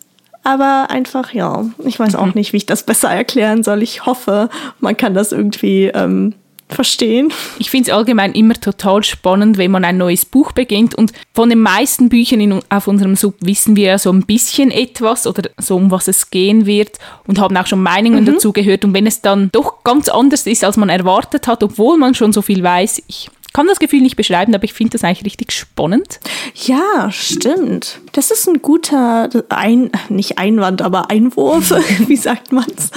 aber 0.42 0.86
einfach, 0.88 1.34
ja, 1.34 1.66
ich 1.84 2.00
weiß 2.00 2.14
auch 2.14 2.26
mhm. 2.26 2.32
nicht, 2.34 2.52
wie 2.52 2.58
ich 2.58 2.66
das 2.66 2.82
besser 2.82 3.10
erklären 3.10 3.62
soll. 3.62 3.82
Ich 3.82 4.06
hoffe, 4.06 4.48
man 4.80 4.96
kann 4.96 5.12
das 5.12 5.32
irgendwie 5.32 5.86
ähm, 5.86 6.34
verstehen. 6.74 7.32
Ich 7.58 7.70
finde 7.70 7.90
es 7.90 7.96
allgemein 7.96 8.32
immer 8.32 8.54
total 8.54 9.02
spannend, 9.04 9.58
wenn 9.58 9.70
man 9.70 9.84
ein 9.84 9.98
neues 9.98 10.24
Buch 10.24 10.52
beginnt. 10.52 10.94
Und 10.94 11.12
von 11.34 11.48
den 11.48 11.60
meisten 11.60 12.08
Büchern 12.08 12.40
in, 12.40 12.60
auf 12.68 12.86
unserem 12.86 13.16
Sub 13.16 13.34
wissen 13.40 13.76
wir 13.76 13.86
ja 13.86 13.98
so 13.98 14.10
ein 14.10 14.22
bisschen 14.22 14.70
etwas 14.70 15.26
oder 15.26 15.50
so, 15.58 15.76
um 15.76 15.90
was 15.90 16.08
es 16.08 16.30
gehen 16.30 16.66
wird 16.66 16.98
und 17.26 17.38
haben 17.38 17.56
auch 17.56 17.66
schon 17.66 17.82
Meinungen 17.82 18.24
mhm. 18.24 18.34
dazu 18.34 18.52
gehört. 18.52 18.84
Und 18.84 18.94
wenn 18.94 19.06
es 19.06 19.20
dann 19.20 19.50
doch 19.52 19.84
ganz 19.84 20.08
anders 20.08 20.46
ist, 20.46 20.64
als 20.64 20.76
man 20.76 20.88
erwartet 20.88 21.46
hat, 21.46 21.62
obwohl 21.62 21.98
man 21.98 22.14
schon 22.14 22.32
so 22.32 22.42
viel 22.42 22.62
weiß, 22.62 23.02
ich 23.06 23.30
kann 23.52 23.66
das 23.66 23.80
Gefühl 23.80 24.00
nicht 24.00 24.16
beschreiben, 24.16 24.54
aber 24.54 24.64
ich 24.64 24.72
finde 24.72 24.92
das 24.92 25.04
eigentlich 25.04 25.24
richtig 25.24 25.52
spannend. 25.52 26.20
Ja, 26.54 27.10
stimmt. 27.10 28.00
Das 28.12 28.30
ist 28.30 28.48
ein 28.48 28.62
guter, 28.62 29.28
ein, 29.48 29.90
nicht 30.08 30.38
Einwand, 30.38 30.82
aber 30.82 31.10
Einwurf. 31.10 31.70
Wie 32.06 32.16
sagt 32.16 32.52
man's? 32.52 32.90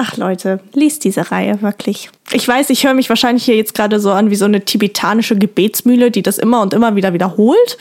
Ach 0.00 0.16
Leute, 0.16 0.60
liest 0.74 1.02
diese 1.02 1.32
Reihe 1.32 1.60
wirklich. 1.60 2.08
Ich 2.30 2.46
weiß, 2.46 2.70
ich 2.70 2.86
höre 2.86 2.94
mich 2.94 3.08
wahrscheinlich 3.08 3.44
hier 3.44 3.56
jetzt 3.56 3.74
gerade 3.74 3.98
so 3.98 4.12
an 4.12 4.30
wie 4.30 4.36
so 4.36 4.44
eine 4.44 4.64
tibetanische 4.64 5.36
Gebetsmühle, 5.36 6.12
die 6.12 6.22
das 6.22 6.38
immer 6.38 6.62
und 6.62 6.72
immer 6.72 6.94
wieder 6.94 7.14
wiederholt. 7.14 7.78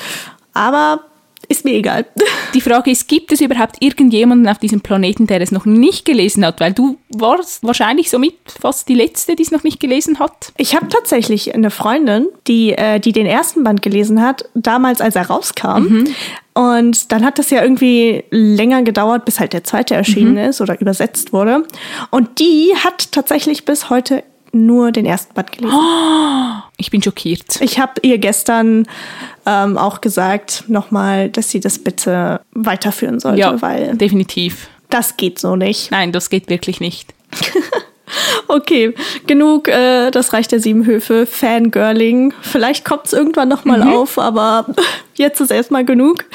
Aber 0.51 1.01
ist 1.49 1.65
mir 1.65 1.73
egal. 1.73 2.05
Die 2.53 2.61
Frage 2.61 2.91
ist, 2.91 3.07
gibt 3.07 3.31
es 3.31 3.41
überhaupt 3.41 3.77
irgendjemanden 3.79 4.47
auf 4.47 4.57
diesem 4.57 4.81
Planeten, 4.81 5.27
der 5.27 5.41
es 5.41 5.51
noch 5.51 5.65
nicht 5.65 6.05
gelesen 6.05 6.45
hat? 6.45 6.59
Weil 6.59 6.73
du 6.73 6.97
warst 7.09 7.63
wahrscheinlich 7.63 8.09
somit 8.09 8.35
fast 8.59 8.87
die 8.89 8.95
Letzte, 8.95 9.35
die 9.35 9.43
es 9.43 9.51
noch 9.51 9.63
nicht 9.63 9.79
gelesen 9.79 10.19
hat. 10.19 10.51
Ich 10.57 10.75
habe 10.75 10.87
tatsächlich 10.87 11.53
eine 11.53 11.71
Freundin, 11.71 12.27
die, 12.47 12.73
äh, 12.73 12.99
die 12.99 13.11
den 13.11 13.25
ersten 13.25 13.63
Band 13.63 13.81
gelesen 13.81 14.21
hat, 14.21 14.45
damals 14.55 15.01
als 15.01 15.15
er 15.15 15.27
rauskam. 15.27 15.83
Mhm. 15.83 16.07
Und 16.53 17.11
dann 17.11 17.23
hat 17.23 17.37
das 17.37 17.51
ja 17.51 17.61
irgendwie 17.61 18.23
länger 18.31 18.81
gedauert, 18.81 19.25
bis 19.25 19.39
halt 19.39 19.53
der 19.53 19.63
zweite 19.63 19.93
erschienen 19.93 20.33
mhm. 20.33 20.49
ist 20.49 20.59
oder 20.59 20.79
übersetzt 20.81 21.31
wurde. 21.31 21.63
Und 22.09 22.39
die 22.39 22.73
hat 22.83 23.11
tatsächlich 23.11 23.65
bis 23.65 23.89
heute 23.89 24.23
nur 24.53 24.91
den 24.91 25.05
ersten 25.05 25.33
Band 25.33 25.51
gelesen. 25.51 25.77
Ich 26.79 26.91
bin 26.91 27.01
schockiert. 27.01 27.59
Ich 27.59 27.79
habe 27.79 27.93
ihr 28.03 28.19
gestern 28.19 28.87
ähm, 29.47 29.79
auch 29.79 29.99
gesagt, 29.99 30.65
nochmal, 30.67 31.27
dass 31.27 31.49
sie 31.49 31.59
das 31.59 31.79
bitte 31.79 32.41
weiterführen 32.51 33.19
sollte, 33.19 33.39
ja, 33.39 33.59
weil. 33.63 33.97
Definitiv. 33.97 34.69
Das 34.91 35.17
geht 35.17 35.39
so 35.39 35.55
nicht. 35.55 35.89
Nein, 35.89 36.11
das 36.11 36.29
geht 36.29 36.51
wirklich 36.51 36.79
nicht. 36.79 37.15
Okay, 38.47 38.93
genug, 39.25 39.67
äh, 39.67 40.11
das 40.11 40.33
reicht 40.33 40.51
der 40.51 40.59
sieben 40.59 40.85
Höfe, 40.85 41.25
Fangirling. 41.25 42.33
Vielleicht 42.41 42.85
kommt 42.85 43.05
es 43.05 43.13
irgendwann 43.13 43.49
nochmal 43.49 43.83
mhm. 43.83 43.93
auf, 43.93 44.17
aber 44.17 44.65
jetzt 45.15 45.41
ist 45.41 45.51
erstmal 45.51 45.85
genug. 45.85 46.25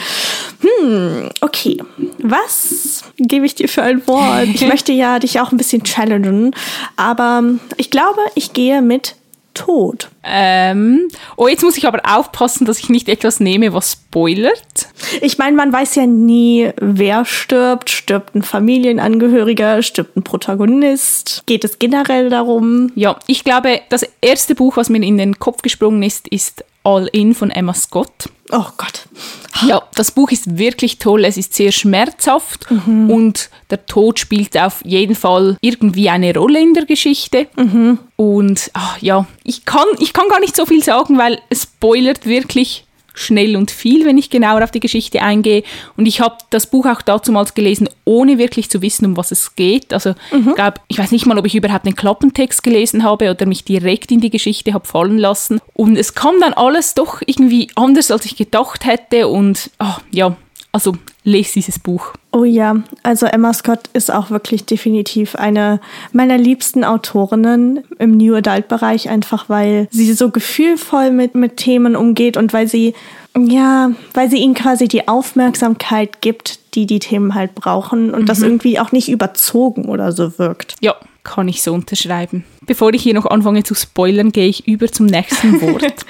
Hm, 0.61 1.31
okay. 1.41 1.83
Was 2.19 3.03
gebe 3.17 3.47
ich 3.47 3.55
dir 3.55 3.69
für 3.69 3.83
ein 3.83 4.07
Wort? 4.07 4.49
Ich 4.55 4.67
möchte 4.67 4.93
ja 4.93 5.19
dich 5.19 5.41
auch 5.41 5.53
ein 5.53 5.57
bisschen 5.57 5.85
challengen, 5.85 6.55
aber 6.97 7.43
ich 7.77 7.91
glaube, 7.91 8.21
ich 8.35 8.53
gehe 8.53 8.83
mit 8.83 9.17
tot. 9.55 10.11
Ähm, 10.23 11.09
oh, 11.37 11.49
jetzt 11.49 11.63
muss 11.63 11.77
ich 11.77 11.87
aber 11.87 12.01
aufpassen, 12.05 12.65
dass 12.65 12.79
ich 12.79 12.89
nicht 12.89 13.09
etwas 13.09 13.41
nehme, 13.41 13.73
was 13.73 13.93
spoilert. 13.93 14.89
Ich 15.21 15.39
meine, 15.39 15.57
man 15.57 15.73
weiß 15.73 15.97
ja 15.97 16.07
nie, 16.07 16.71
wer 16.81 17.25
stirbt. 17.25 17.91
Stirbt 17.91 18.35
ein 18.35 18.43
Familienangehöriger, 18.43 19.83
stirbt 19.83 20.17
ein 20.17 20.23
Protagonist? 20.23 21.43
Geht 21.47 21.65
es 21.65 21.79
generell 21.79 22.31
darum? 22.31 22.93
Ja, 22.95 23.19
ich 23.27 23.45
glaube, 23.45 23.81
das 23.89 24.07
erste 24.21 24.55
Buch, 24.55 24.77
was 24.77 24.89
mir 24.89 25.03
in 25.03 25.19
den 25.19 25.39
Kopf 25.39 25.63
gesprungen 25.63 26.03
ist, 26.03 26.29
ist 26.29 26.65
All 26.85 27.09
In 27.13 27.35
von 27.35 27.51
Emma 27.51 27.75
Scott. 27.75 28.29
Oh 28.51 28.67
Gott. 28.77 29.02
Ja, 29.69 29.83
das 29.95 30.11
Buch 30.11 30.31
ist 30.31 30.59
wirklich 30.59 30.99
toll. 30.99 31.25
Es 31.25 31.37
ist 31.37 31.55
sehr 31.55 31.73
schmerzhaft 31.73 32.71
mhm. 32.71 33.11
und 33.11 33.51
der 33.71 33.87
Tod 33.87 34.19
spielt 34.19 34.59
auf 34.59 34.85
jeden 34.85 35.15
Fall 35.15 35.57
irgendwie 35.61 36.09
eine 36.11 36.35
Rolle 36.35 36.61
in 36.61 36.75
der 36.75 36.85
Geschichte. 36.85 37.47
Mhm. 37.57 37.99
Und 38.17 38.71
ach, 38.75 38.99
ja, 39.01 39.27
ich 39.45 39.65
kann, 39.65 39.87
ich 39.99 40.13
kann 40.13 40.29
gar 40.29 40.41
nicht 40.41 40.57
so 40.57 40.67
viel 40.67 40.83
sagen, 40.83 41.19
weil 41.19 41.41
es 41.49 41.63
spoilert 41.63 42.27
wirklich 42.27 42.87
schnell 43.15 43.57
und 43.57 43.71
viel, 43.71 44.07
wenn 44.07 44.19
ich 44.19 44.31
genauer 44.31 44.65
auf 44.65 44.71
die 44.71 44.81
Geschichte 44.81 45.23
eingehe. 45.23 45.63
Und 45.97 46.07
ich 46.07 46.21
habe 46.21 46.37
das 46.51 46.67
Buch 46.67 46.87
auch 46.87 47.03
damals 47.03 47.55
gelesen, 47.55 47.89
ohne 48.05 48.39
wirklich 48.39 48.71
zu 48.71 48.83
wissen, 48.83 49.07
um 49.07 49.17
was 49.17 49.31
es 49.31 49.55
geht. 49.55 49.93
Also 49.93 50.15
mhm. 50.31 50.51
ich 50.51 50.55
glaube, 50.55 50.81
ich 50.89 50.99
weiß 50.99 51.11
nicht 51.11 51.27
mal, 51.27 51.39
ob 51.39 51.47
ich 51.47 51.55
überhaupt 51.55 51.87
den 51.87 51.97
Klappentext 51.97 52.63
gelesen 52.63 53.03
habe 53.03 53.31
oder 53.31 53.47
mich 53.47 53.65
direkt 53.65 54.11
in 54.11 54.21
die 54.21 54.31
Geschichte 54.31 54.73
habe 54.73 54.87
fallen 54.87 55.19
lassen. 55.19 55.61
Und 55.75 55.97
es 55.97 56.15
kam 56.15 56.41
dann 56.41 56.53
alles 56.55 56.95
doch 56.95 57.23
irgendwie 57.25 57.69
anders, 57.75 58.11
als 58.11 58.25
ich 58.25 58.37
gedacht 58.37 58.85
hätte. 58.85 59.29
Und 59.29 59.71
oh, 59.79 59.97
ja, 60.11 60.37
also 60.73 60.95
lese 61.25 61.55
dieses 61.55 61.79
Buch. 61.79 62.13
Oh 62.33 62.45
ja, 62.45 62.83
also 63.03 63.27
Emma 63.27 63.53
Scott 63.53 63.81
ist 63.93 64.11
auch 64.11 64.31
wirklich 64.31 64.65
definitiv 64.65 65.37
eine 65.37 65.81
meiner 66.13 66.39
liebsten 66.39 66.85
Autorinnen 66.85 67.85
im 67.99 68.17
New 68.17 68.35
Adult 68.35 68.69
Bereich, 68.69 69.09
einfach 69.09 69.49
weil 69.49 69.87
sie 69.91 70.13
so 70.15 70.31
gefühlvoll 70.31 71.11
mit, 71.11 71.35
mit 71.35 71.59
Themen 71.59 71.95
umgeht 71.95 72.37
und 72.37 72.53
weil 72.53 72.67
sie, 72.67 72.95
ja, 73.37 73.93
weil 74.15 74.31
sie 74.31 74.39
ihnen 74.39 74.55
quasi 74.55 74.89
die 74.89 75.09
Aufmerksamkeit 75.09 76.21
gibt, 76.23 76.75
die 76.75 76.87
die 76.87 76.99
Themen 76.99 77.35
halt 77.35 77.55
brauchen 77.55 78.13
und 78.13 78.23
mhm. 78.23 78.27
das 78.27 78.41
irgendwie 78.41 78.79
auch 78.81 78.93
nicht 78.93 79.09
überzogen 79.09 79.85
oder 79.85 80.13
so 80.13 80.39
wirkt. 80.39 80.77
Ja, 80.81 80.97
kann 81.23 81.49
ich 81.49 81.63
so 81.63 81.73
unterschreiben. 81.73 82.45
Bevor 82.67 82.93
ich 82.95 83.03
hier 83.03 83.15
noch 83.15 83.27
anfange 83.27 83.63
zu 83.65 83.75
spoilern, 83.75 84.33
gehe 84.33 84.49
ich 84.49 84.67
über 84.69 84.91
zum 84.91 85.07
nächsten 85.07 85.61
Wort. 85.63 86.07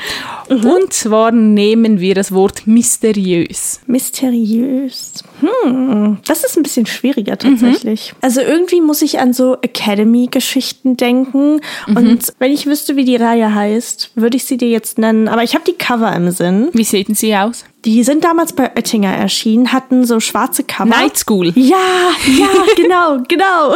mhm. 0.49 0.65
Und 0.65 0.93
zwar 0.93 1.33
nehmen 1.33 2.01
wir 2.01 2.15
das 2.15 2.33
Wort 2.33 2.67
mysteriös. 2.67 3.81
Mysteriös. 3.87 5.25
Hm, 5.41 6.19
das 6.27 6.45
ist 6.45 6.57
ein 6.57 6.63
bisschen 6.63 6.87
schwieriger 6.87 7.39
tatsächlich. 7.39 8.13
Mhm. 8.13 8.19
Also 8.21 8.41
irgendwie 8.41 8.81
muss 8.81 9.03
ich 9.03 9.19
an 9.19 9.33
so 9.33 9.57
Academy-Geschichten 9.61 10.97
denken. 10.97 11.61
Mhm. 11.87 11.97
Und 11.97 12.33
wenn 12.39 12.53
ich 12.53 12.67
wüsste, 12.67 12.97
wie 12.97 13.05
die 13.05 13.17
Reihe 13.17 13.55
heißt, 13.55 14.13
würde 14.15 14.37
ich 14.37 14.45
sie 14.45 14.57
dir 14.57 14.69
jetzt 14.69 14.99
nennen. 14.99 15.29
Aber 15.29 15.43
ich 15.43 15.55
habe 15.55 15.65
die 15.65 15.73
Cover 15.73 16.15
im 16.15 16.31
Sinn. 16.31 16.69
Wie 16.73 16.85
sehen 16.85 17.15
sie 17.15 17.35
aus? 17.37 17.65
Die 17.85 18.05
sind 18.05 18.23
damals 18.23 18.53
bei 18.53 18.71
Oettinger 18.77 19.13
erschienen, 19.13 19.73
hatten 19.73 20.05
so 20.05 20.21
schwarze 20.21 20.63
Cover. 20.63 20.89
Night 20.89 21.17
School. 21.19 21.53
Ja, 21.57 22.11
ja, 22.39 22.49
genau, 22.77 23.19
genau. 23.27 23.75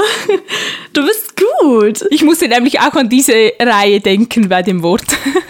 Du 0.93 1.05
bist 1.05 1.35
gut. 1.37 2.05
Ich 2.11 2.23
musste 2.23 2.47
nämlich 2.47 2.66
auch 2.81 2.95
an 2.95 3.09
diese 3.09 3.53
Reihe 3.61 4.01
denken 4.01 4.49
bei 4.49 4.63
dem 4.63 4.83
Wort. 4.83 5.07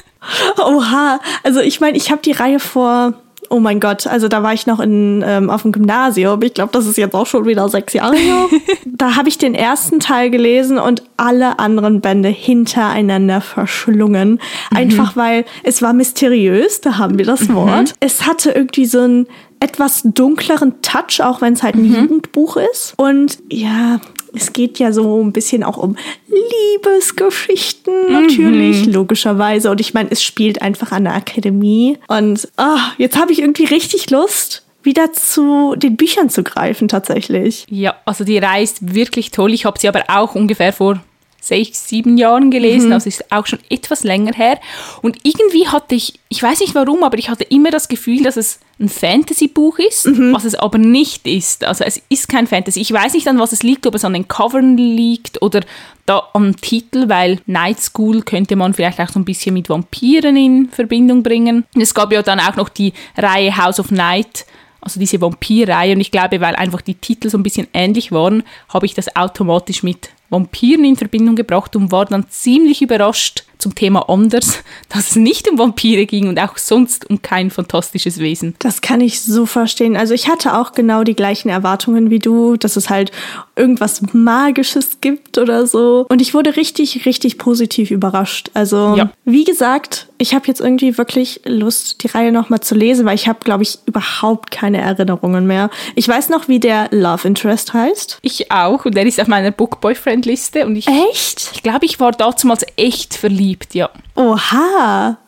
Oha, 0.58 1.20
also 1.42 1.60
ich 1.60 1.80
meine, 1.80 1.96
ich 1.96 2.10
habe 2.10 2.22
die 2.22 2.32
Reihe 2.32 2.58
vor 2.58 3.14
Oh 3.48 3.60
mein 3.60 3.80
Gott, 3.80 4.06
also 4.06 4.28
da 4.28 4.42
war 4.42 4.52
ich 4.52 4.66
noch 4.66 4.80
in, 4.80 5.24
ähm, 5.26 5.50
auf 5.50 5.62
dem 5.62 5.72
Gymnasium. 5.72 6.42
Ich 6.42 6.54
glaube, 6.54 6.72
das 6.72 6.86
ist 6.86 6.96
jetzt 6.96 7.14
auch 7.14 7.26
schon 7.26 7.46
wieder 7.46 7.68
sechs 7.68 7.92
Jahre 7.92 8.16
her. 8.16 8.46
da 8.84 9.16
habe 9.16 9.28
ich 9.28 9.38
den 9.38 9.54
ersten 9.54 10.00
Teil 10.00 10.30
gelesen 10.30 10.78
und 10.78 11.02
alle 11.16 11.58
anderen 11.58 12.00
Bände 12.00 12.28
hintereinander 12.28 13.40
verschlungen. 13.40 14.40
Mhm. 14.70 14.76
Einfach 14.76 15.16
weil 15.16 15.44
es 15.62 15.82
war 15.82 15.92
mysteriös, 15.92 16.80
da 16.80 16.98
haben 16.98 17.18
wir 17.18 17.24
das 17.24 17.48
mhm. 17.48 17.54
Wort. 17.54 17.94
Es 18.00 18.26
hatte 18.26 18.50
irgendwie 18.50 18.86
so 18.86 19.00
einen 19.00 19.26
etwas 19.60 20.02
dunkleren 20.04 20.82
Touch, 20.82 21.22
auch 21.22 21.40
wenn 21.40 21.54
es 21.54 21.62
halt 21.62 21.76
ein 21.76 21.88
mhm. 21.88 21.94
Jugendbuch 21.94 22.56
ist. 22.56 22.94
Und 22.96 23.38
ja, 23.50 24.00
es 24.36 24.52
geht 24.52 24.78
ja 24.78 24.92
so 24.92 25.22
ein 25.22 25.32
bisschen 25.32 25.62
auch 25.62 25.76
um 25.76 25.96
Liebesgeschichten, 26.28 28.12
natürlich, 28.12 28.86
mhm. 28.86 28.92
logischerweise. 28.92 29.70
Und 29.70 29.80
ich 29.80 29.94
meine, 29.94 30.10
es 30.10 30.22
spielt 30.22 30.62
einfach 30.62 30.92
an 30.92 31.04
der 31.04 31.14
Akademie. 31.14 31.98
Und 32.08 32.48
oh, 32.58 32.78
jetzt 32.98 33.18
habe 33.18 33.32
ich 33.32 33.40
irgendwie 33.40 33.64
richtig 33.64 34.10
Lust, 34.10 34.62
wieder 34.82 35.12
zu 35.12 35.74
den 35.76 35.96
Büchern 35.96 36.30
zu 36.30 36.42
greifen, 36.42 36.88
tatsächlich. 36.88 37.66
Ja, 37.68 37.96
also 38.04 38.24
die 38.24 38.38
Reihe 38.38 38.62
ist 38.62 38.94
wirklich 38.94 39.30
toll. 39.32 39.52
Ich 39.52 39.64
habe 39.64 39.78
sie 39.78 39.88
aber 39.88 40.04
auch 40.08 40.34
ungefähr 40.34 40.72
vor 40.72 41.00
sechs, 41.40 41.88
sieben 41.88 42.18
Jahren 42.18 42.50
gelesen, 42.50 42.88
mhm. 42.88 42.92
also 42.94 43.08
ist 43.08 43.32
auch 43.32 43.46
schon 43.46 43.60
etwas 43.70 44.04
länger 44.04 44.32
her. 44.32 44.58
Und 45.02 45.18
irgendwie 45.22 45.68
hatte 45.68 45.94
ich, 45.94 46.18
ich 46.28 46.42
weiß 46.42 46.60
nicht 46.60 46.74
warum, 46.74 47.02
aber 47.02 47.18
ich 47.18 47.28
hatte 47.28 47.44
immer 47.44 47.70
das 47.70 47.88
Gefühl, 47.88 48.22
dass 48.22 48.36
es 48.36 48.58
ein 48.78 48.88
Fantasy-Buch 48.88 49.78
ist, 49.78 50.06
mhm. 50.06 50.34
was 50.34 50.44
es 50.44 50.54
aber 50.54 50.78
nicht 50.78 51.26
ist. 51.26 51.64
Also 51.64 51.84
es 51.84 52.02
ist 52.08 52.28
kein 52.28 52.46
Fantasy. 52.46 52.80
Ich 52.80 52.92
weiß 52.92 53.14
nicht, 53.14 53.26
an 53.28 53.38
was 53.38 53.52
es 53.52 53.62
liegt, 53.62 53.86
ob 53.86 53.94
es 53.94 54.04
an 54.04 54.12
den 54.12 54.28
Covern 54.28 54.76
liegt 54.76 55.40
oder 55.40 55.60
da 56.04 56.22
am 56.34 56.56
Titel, 56.56 57.08
weil 57.08 57.40
Night 57.46 57.80
School 57.80 58.22
könnte 58.22 58.56
man 58.56 58.74
vielleicht 58.74 59.00
auch 59.00 59.08
so 59.08 59.18
ein 59.18 59.24
bisschen 59.24 59.54
mit 59.54 59.68
Vampiren 59.68 60.36
in 60.36 60.68
Verbindung 60.68 61.22
bringen. 61.22 61.64
Es 61.74 61.94
gab 61.94 62.12
ja 62.12 62.22
dann 62.22 62.40
auch 62.40 62.56
noch 62.56 62.68
die 62.68 62.92
Reihe 63.16 63.56
House 63.56 63.80
of 63.80 63.90
Night, 63.90 64.46
also 64.80 65.00
diese 65.00 65.20
Vampirreihe. 65.20 65.94
Und 65.94 66.00
ich 66.00 66.10
glaube, 66.10 66.40
weil 66.40 66.54
einfach 66.54 66.80
die 66.80 66.94
Titel 66.94 67.28
so 67.28 67.38
ein 67.38 67.42
bisschen 67.42 67.66
ähnlich 67.72 68.12
waren, 68.12 68.44
habe 68.68 68.86
ich 68.86 68.94
das 68.94 69.16
automatisch 69.16 69.82
mit 69.82 70.10
Vampiren 70.30 70.84
in 70.84 70.96
Verbindung 70.96 71.36
gebracht 71.36 71.76
und 71.76 71.92
war 71.92 72.04
dann 72.04 72.28
ziemlich 72.28 72.82
überrascht 72.82 73.44
zum 73.58 73.74
Thema 73.74 74.08
anders, 74.08 74.62
dass 74.88 75.10
es 75.10 75.16
nicht 75.16 75.48
um 75.50 75.58
Vampire 75.58 76.06
ging 76.06 76.28
und 76.28 76.38
auch 76.38 76.56
sonst 76.58 77.08
um 77.08 77.22
kein 77.22 77.50
fantastisches 77.50 78.18
Wesen. 78.18 78.54
Das 78.58 78.80
kann 78.80 79.00
ich 79.00 79.22
so 79.22 79.46
verstehen. 79.46 79.96
Also 79.96 80.14
ich 80.14 80.28
hatte 80.28 80.58
auch 80.58 80.72
genau 80.72 81.04
die 81.04 81.14
gleichen 81.14 81.48
Erwartungen 81.48 82.10
wie 82.10 82.18
du, 82.18 82.56
dass 82.56 82.76
es 82.76 82.90
halt 82.90 83.12
irgendwas 83.56 84.02
Magisches 84.12 85.00
gibt 85.00 85.38
oder 85.38 85.66
so. 85.66 86.06
Und 86.08 86.20
ich 86.20 86.34
wurde 86.34 86.56
richtig, 86.56 87.06
richtig 87.06 87.38
positiv 87.38 87.90
überrascht. 87.90 88.50
Also 88.54 88.94
ja. 88.96 89.10
wie 89.24 89.44
gesagt, 89.44 90.08
ich 90.18 90.34
habe 90.34 90.46
jetzt 90.46 90.60
irgendwie 90.60 90.96
wirklich 90.98 91.40
Lust, 91.44 92.02
die 92.02 92.08
Reihe 92.08 92.32
nochmal 92.32 92.60
zu 92.60 92.74
lesen, 92.74 93.06
weil 93.06 93.14
ich 93.14 93.28
habe, 93.28 93.40
glaube 93.40 93.62
ich, 93.62 93.78
überhaupt 93.86 94.50
keine 94.50 94.78
Erinnerungen 94.78 95.46
mehr. 95.46 95.70
Ich 95.94 96.06
weiß 96.08 96.28
noch, 96.28 96.48
wie 96.48 96.60
der 96.60 96.88
Love 96.90 97.26
Interest 97.26 97.72
heißt. 97.72 98.18
Ich 98.22 98.50
auch. 98.50 98.84
Und 98.84 98.94
der 98.94 99.06
ist 99.06 99.20
auf 99.20 99.28
meiner 99.28 99.50
Book 99.50 99.80
Boyfriend 99.80 100.26
Liste. 100.26 100.66
Und 100.66 100.76
ich, 100.76 100.86
echt? 100.86 101.50
Ich 101.54 101.62
glaube, 101.62 101.84
ich 101.84 102.00
war 102.00 102.12
damals 102.12 102.64
echt 102.76 103.14
verliebt, 103.14 103.45
ja. 103.74 103.90
Oha. 104.14 105.18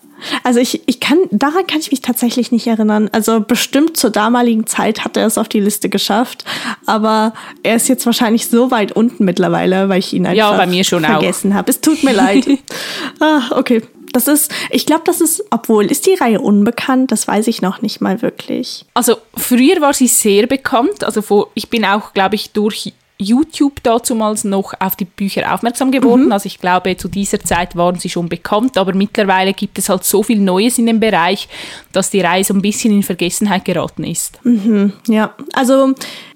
Also 0.43 0.61
ich, 0.61 0.83
ich 0.87 1.01
kann, 1.01 1.19
daran 1.31 1.67
kann 1.67 1.81
ich 1.81 1.91
mich 1.91 2.01
tatsächlich 2.01 2.51
nicht 2.51 2.67
erinnern. 2.67 3.09
Also 3.13 3.41
bestimmt 3.41 3.97
zur 3.97 4.11
damaligen 4.11 4.67
Zeit 4.67 5.05
hat 5.05 5.17
er 5.17 5.27
es 5.27 5.39
auf 5.39 5.49
die 5.49 5.61
Liste 5.61 5.89
geschafft, 5.89 6.45
aber 6.87 7.33
er 7.63 7.77
ist 7.77 7.89
jetzt 7.89 8.05
wahrscheinlich 8.07 8.49
so 8.49 8.71
weit 8.71 8.93
unten 8.93 9.25
mittlerweile, 9.25 9.89
weil 9.89 10.01
ich 10.01 10.13
ihn 10.13 10.27
einfach 10.27 10.37
ja, 10.37 10.57
bei 10.57 10.67
mir 10.67 10.85
schon 10.85 11.05
vergessen 11.05 11.55
habe. 11.55 11.71
Es 11.71 11.81
tut 11.81 12.03
mir 12.03 12.13
leid. 12.13 12.47
ah, 13.21 13.43
okay. 13.53 13.83
Das 14.13 14.27
ist, 14.27 14.51
ich 14.71 14.87
glaube, 14.87 15.03
das 15.05 15.21
ist, 15.21 15.45
obwohl, 15.51 15.85
ist 15.85 16.07
die 16.07 16.15
Reihe 16.15 16.41
unbekannt? 16.41 17.13
Das 17.13 17.29
weiß 17.29 17.47
ich 17.47 17.61
noch 17.61 17.83
nicht 17.83 18.01
mal 18.01 18.23
wirklich. 18.23 18.87
Also 18.95 19.17
früher 19.37 19.83
war 19.83 19.93
sie 19.93 20.07
sehr 20.07 20.47
bekannt. 20.47 21.05
Also 21.05 21.21
vor, 21.21 21.51
ich 21.53 21.69
bin 21.69 21.85
auch, 21.85 22.15
glaube 22.15 22.35
ich, 22.35 22.51
durch 22.53 22.95
YouTube 23.19 23.83
dazumals 23.83 24.45
noch 24.45 24.75
auf 24.79 24.95
die 24.95 25.05
Bücher 25.05 25.53
aufmerksam 25.53 25.91
geworden. 25.91 26.27
Mhm. 26.27 26.33
Also 26.33 26.47
ich 26.47 26.61
glaube, 26.61 26.97
zu 26.97 27.09
dieser 27.09 27.41
Zeit 27.41 27.75
waren 27.75 27.99
sie 27.99 28.09
schon 28.09 28.29
bekannt, 28.29 28.79
aber 28.79 28.95
mittlerweile 28.95 29.53
gibt 29.53 29.79
es 29.79 29.89
halt 29.89 30.05
so 30.05 30.23
viel 30.23 30.39
Neues 30.39 30.79
in 30.79 30.87
dem 30.87 31.01
Bereich, 31.01 31.49
dass 31.93 32.11
die 32.11 32.21
Reihe 32.21 32.45
so 32.45 32.55
ein 32.55 32.63
bisschen 32.63 32.93
in 32.93 33.03
Vergessenheit 33.03 33.65
geraten 33.65 34.05
ist. 34.05 34.39
Mhm, 34.45 34.93
ja, 35.09 35.35
also 35.53 35.95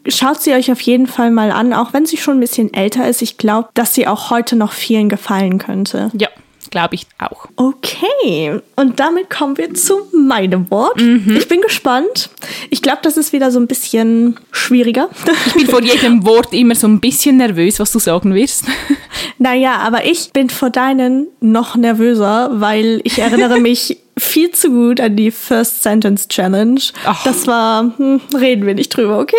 schaut 0.08 0.42
sie 0.42 0.52
euch 0.52 0.72
auf 0.72 0.80
jeden 0.80 1.06
Fall 1.06 1.30
mal 1.30 1.52
an, 1.52 1.72
auch 1.72 1.92
wenn 1.92 2.04
sie 2.04 2.16
schon 2.16 2.38
ein 2.38 2.40
bisschen 2.40 2.74
älter 2.74 3.08
ist. 3.08 3.22
Ich 3.22 3.38
glaube, 3.38 3.68
dass 3.74 3.94
sie 3.94 4.08
auch 4.08 4.30
heute 4.30 4.56
noch 4.56 4.72
vielen 4.72 5.08
gefallen 5.08 5.58
könnte. 5.58 6.10
Ja, 6.14 6.28
glaube 6.72 6.96
ich 6.96 7.06
auch. 7.18 7.46
Okay, 7.54 8.60
und 8.74 8.98
damit 8.98 9.30
kommen 9.30 9.56
wir 9.56 9.72
zu 9.74 10.08
meinem 10.12 10.68
Wort. 10.72 11.00
Mhm. 11.00 11.36
Ich 11.36 11.46
bin 11.46 11.60
gespannt. 11.60 12.30
Ich 12.70 12.82
glaube, 12.82 12.98
das 13.02 13.16
ist 13.16 13.32
wieder 13.32 13.52
so 13.52 13.60
ein 13.60 13.68
bisschen 13.68 14.40
schwieriger. 14.50 15.08
Ich 15.46 15.54
bin 15.54 15.66
vor 15.66 15.82
jedem 15.84 16.26
Wort 16.26 16.52
immer 16.52 16.74
so 16.74 16.88
ein 16.88 16.98
bisschen 16.98 17.36
nervös, 17.36 17.78
was 17.78 17.92
du 17.92 18.00
sagen 18.00 18.34
wirst. 18.34 18.64
Naja, 19.38 19.78
aber 19.78 20.04
ich 20.04 20.30
bin 20.32 20.50
vor 20.50 20.70
deinen 20.70 21.26
noch 21.40 21.74
nervöser, 21.74 22.50
weil 22.54 23.00
ich 23.02 23.18
erinnere 23.18 23.58
mich 23.60 23.98
viel 24.16 24.52
zu 24.52 24.70
gut 24.70 25.00
an 25.00 25.16
die 25.16 25.32
First 25.32 25.82
Sentence 25.82 26.28
Challenge. 26.28 26.80
Ach. 27.04 27.24
Das 27.24 27.46
war, 27.48 27.92
hm, 27.96 28.20
reden 28.38 28.66
wir 28.66 28.74
nicht 28.74 28.96
drüber, 28.96 29.18
okay? 29.18 29.36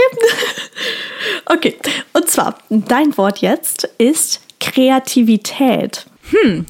okay, 1.45 1.77
und 2.11 2.29
zwar, 2.29 2.57
dein 2.69 3.17
Wort 3.17 3.39
jetzt 3.39 3.89
ist 3.97 4.41
Kreativität. 4.59 6.05
Hm, 6.31 6.65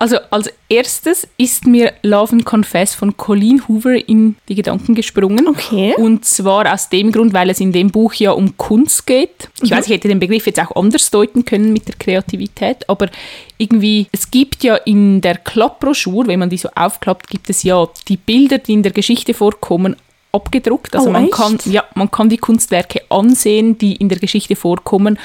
also 0.00 0.16
als 0.30 0.48
erstes 0.68 1.26
ist 1.38 1.66
mir 1.66 1.92
Love 2.02 2.32
and 2.32 2.44
Confess 2.44 2.94
von 2.94 3.16
Colleen 3.16 3.66
Hoover 3.66 3.96
in 4.08 4.36
die 4.48 4.54
Gedanken 4.54 4.94
gesprungen. 4.94 5.48
Okay. 5.48 5.92
Und 5.96 6.24
zwar 6.24 6.72
aus 6.72 6.88
dem 6.88 7.10
Grund, 7.10 7.32
weil 7.32 7.50
es 7.50 7.58
in 7.58 7.72
dem 7.72 7.90
Buch 7.90 8.14
ja 8.14 8.30
um 8.30 8.56
Kunst 8.56 9.08
geht. 9.08 9.50
Ich 9.60 9.70
mhm. 9.70 9.74
weiß, 9.74 9.86
ich 9.86 9.92
hätte 9.92 10.06
den 10.06 10.20
Begriff 10.20 10.46
jetzt 10.46 10.60
auch 10.60 10.76
anders 10.76 11.10
deuten 11.10 11.44
können 11.44 11.72
mit 11.72 11.88
der 11.88 11.96
Kreativität, 11.96 12.88
aber 12.88 13.08
irgendwie, 13.56 14.06
es 14.12 14.30
gibt 14.30 14.62
ja 14.62 14.76
in 14.76 15.20
der 15.20 15.36
Klappbroschur, 15.36 16.28
wenn 16.28 16.38
man 16.38 16.50
die 16.50 16.58
so 16.58 16.68
aufklappt, 16.76 17.28
gibt 17.28 17.50
es 17.50 17.64
ja 17.64 17.88
die 18.06 18.18
Bilder, 18.18 18.58
die 18.58 18.74
in 18.74 18.84
der 18.84 18.92
Geschichte 18.92 19.34
vorkommen, 19.34 19.96
abgedruckt. 20.30 20.94
Also 20.94 21.08
oh, 21.08 21.12
man, 21.12 21.28
kann, 21.28 21.58
ja, 21.64 21.82
man 21.96 22.08
kann 22.08 22.28
die 22.28 22.38
Kunstwerke 22.38 23.02
ansehen, 23.08 23.78
die 23.78 23.96
in 23.96 24.08
der 24.08 24.18
Geschichte 24.18 24.54
vorkommen. 24.54 25.18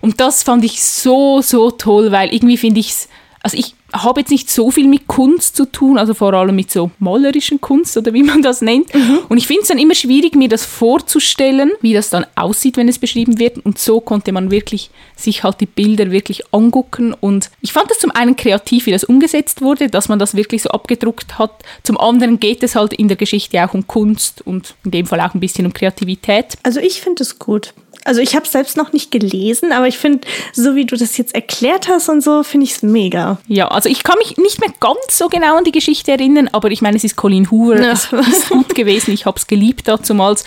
Und 0.00 0.20
das 0.20 0.42
fand 0.42 0.64
ich 0.64 0.82
so, 0.82 1.42
so 1.42 1.70
toll, 1.70 2.10
weil 2.10 2.34
irgendwie 2.34 2.56
finde 2.56 2.80
ich 2.80 2.88
es, 2.88 3.08
also 3.40 3.56
ich 3.56 3.75
habe 3.92 4.20
jetzt 4.20 4.30
nicht 4.30 4.50
so 4.50 4.70
viel 4.70 4.88
mit 4.88 5.06
Kunst 5.06 5.56
zu 5.56 5.64
tun, 5.64 5.98
also 5.98 6.14
vor 6.14 6.34
allem 6.34 6.56
mit 6.56 6.70
so 6.70 6.90
malerischen 6.98 7.60
Kunst 7.60 7.96
oder 7.96 8.12
wie 8.12 8.22
man 8.22 8.42
das 8.42 8.60
nennt. 8.60 8.92
Mhm. 8.94 9.20
Und 9.28 9.38
ich 9.38 9.46
finde 9.46 9.62
es 9.62 9.68
dann 9.68 9.78
immer 9.78 9.94
schwierig, 9.94 10.34
mir 10.34 10.48
das 10.48 10.64
vorzustellen, 10.64 11.72
wie 11.80 11.94
das 11.94 12.10
dann 12.10 12.26
aussieht, 12.34 12.76
wenn 12.76 12.88
es 12.88 12.98
beschrieben 12.98 13.38
wird. 13.38 13.58
Und 13.64 13.78
so 13.78 14.00
konnte 14.00 14.32
man 14.32 14.50
wirklich 14.50 14.90
sich 15.14 15.44
halt 15.44 15.60
die 15.60 15.66
Bilder 15.66 16.10
wirklich 16.10 16.42
angucken. 16.52 17.14
Und 17.14 17.50
ich 17.60 17.72
fand 17.72 17.90
das 17.90 17.98
zum 17.98 18.10
einen 18.10 18.36
kreativ, 18.36 18.86
wie 18.86 18.92
das 18.92 19.04
umgesetzt 19.04 19.62
wurde, 19.62 19.88
dass 19.88 20.08
man 20.08 20.18
das 20.18 20.34
wirklich 20.34 20.62
so 20.62 20.70
abgedruckt 20.70 21.38
hat. 21.38 21.62
Zum 21.82 21.98
anderen 21.98 22.40
geht 22.40 22.62
es 22.62 22.74
halt 22.74 22.92
in 22.92 23.08
der 23.08 23.16
Geschichte 23.16 23.64
auch 23.64 23.74
um 23.74 23.86
Kunst 23.86 24.42
und 24.46 24.74
in 24.84 24.90
dem 24.90 25.06
Fall 25.06 25.20
auch 25.20 25.34
ein 25.34 25.40
bisschen 25.40 25.66
um 25.66 25.72
Kreativität. 25.72 26.58
Also 26.62 26.80
ich 26.80 27.00
finde 27.00 27.22
es 27.22 27.38
gut. 27.38 27.72
Also 28.06 28.20
ich 28.20 28.34
habe 28.34 28.46
es 28.46 28.52
selbst 28.52 28.76
noch 28.76 28.92
nicht 28.92 29.10
gelesen, 29.10 29.72
aber 29.72 29.88
ich 29.88 29.98
finde, 29.98 30.26
so 30.52 30.74
wie 30.74 30.86
du 30.86 30.96
das 30.96 31.16
jetzt 31.16 31.34
erklärt 31.34 31.88
hast 31.88 32.08
und 32.08 32.22
so, 32.22 32.42
finde 32.42 32.64
ich 32.64 32.72
es 32.72 32.82
mega. 32.82 33.38
Ja, 33.48 33.68
also 33.68 33.88
ich 33.88 34.04
kann 34.04 34.16
mich 34.18 34.36
nicht 34.36 34.60
mehr 34.60 34.72
ganz 34.80 35.18
so 35.18 35.28
genau 35.28 35.56
an 35.56 35.64
die 35.64 35.72
Geschichte 35.72 36.12
erinnern, 36.12 36.48
aber 36.52 36.70
ich 36.70 36.82
meine, 36.82 36.96
es 36.96 37.04
ist 37.04 37.16
Colin 37.16 37.50
Hoover, 37.50 37.82
ja. 37.82 37.92
es 37.92 38.12
ist 38.12 38.48
gut 38.48 38.74
gewesen, 38.74 39.12
ich 39.12 39.26
habe 39.26 39.36
es 39.36 39.46
geliebt 39.46 39.88
dazumals. 39.88 40.44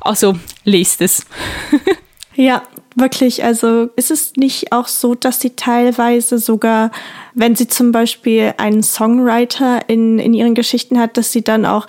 Also 0.00 0.36
lest 0.64 1.00
es. 1.00 1.26
ja, 2.34 2.62
wirklich. 2.94 3.44
Also 3.44 3.90
ist 3.96 4.10
es 4.10 4.36
nicht 4.36 4.72
auch 4.72 4.86
so, 4.86 5.14
dass 5.14 5.40
sie 5.40 5.50
teilweise 5.50 6.38
sogar, 6.38 6.90
wenn 7.34 7.56
sie 7.56 7.68
zum 7.68 7.92
Beispiel 7.92 8.54
einen 8.56 8.82
Songwriter 8.82 9.88
in, 9.88 10.18
in 10.18 10.34
ihren 10.34 10.54
Geschichten 10.54 10.98
hat, 10.98 11.16
dass 11.16 11.32
sie 11.32 11.42
dann 11.42 11.66
auch 11.66 11.86